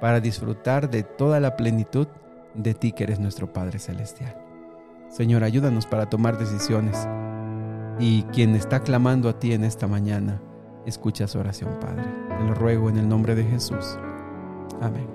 para 0.00 0.20
disfrutar 0.20 0.90
de 0.90 1.02
toda 1.02 1.40
la 1.40 1.56
plenitud 1.56 2.08
de 2.54 2.74
ti 2.74 2.92
que 2.92 3.04
eres 3.04 3.20
nuestro 3.20 3.52
Padre 3.52 3.78
Celestial. 3.78 4.36
Señor, 5.08 5.44
ayúdanos 5.44 5.86
para 5.86 6.06
tomar 6.06 6.38
decisiones. 6.38 7.06
Y 7.98 8.22
quien 8.24 8.54
está 8.54 8.80
clamando 8.80 9.28
a 9.28 9.38
ti 9.38 9.52
en 9.52 9.64
esta 9.64 9.86
mañana, 9.86 10.40
escucha 10.84 11.26
su 11.26 11.38
oración, 11.38 11.78
Padre. 11.80 12.04
Te 12.28 12.44
lo 12.44 12.54
ruego 12.54 12.90
en 12.90 12.98
el 12.98 13.08
nombre 13.08 13.34
de 13.34 13.44
Jesús. 13.44 13.98
Amén. 14.80 15.06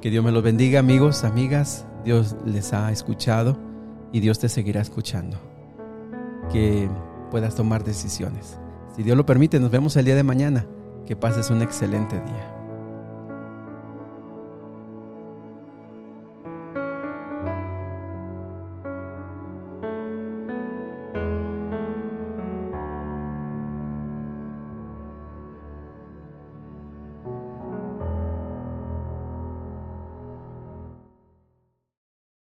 Que 0.00 0.10
Dios 0.10 0.24
me 0.24 0.32
los 0.32 0.42
bendiga, 0.42 0.80
amigos, 0.80 1.24
amigas. 1.24 1.86
Dios 2.04 2.36
les 2.44 2.72
ha 2.72 2.90
escuchado 2.92 3.56
y 4.12 4.20
Dios 4.20 4.38
te 4.38 4.48
seguirá 4.48 4.80
escuchando. 4.80 5.38
Que 6.52 6.88
puedas 7.30 7.54
tomar 7.54 7.84
decisiones. 7.84 8.58
Si 8.96 9.02
Dios 9.02 9.16
lo 9.16 9.24
permite, 9.24 9.58
nos 9.60 9.70
vemos 9.70 9.96
el 9.96 10.04
día 10.04 10.14
de 10.14 10.22
mañana. 10.22 10.66
Que 11.06 11.16
pases 11.16 11.50
un 11.50 11.62
excelente 11.62 12.16
día. 12.20 12.53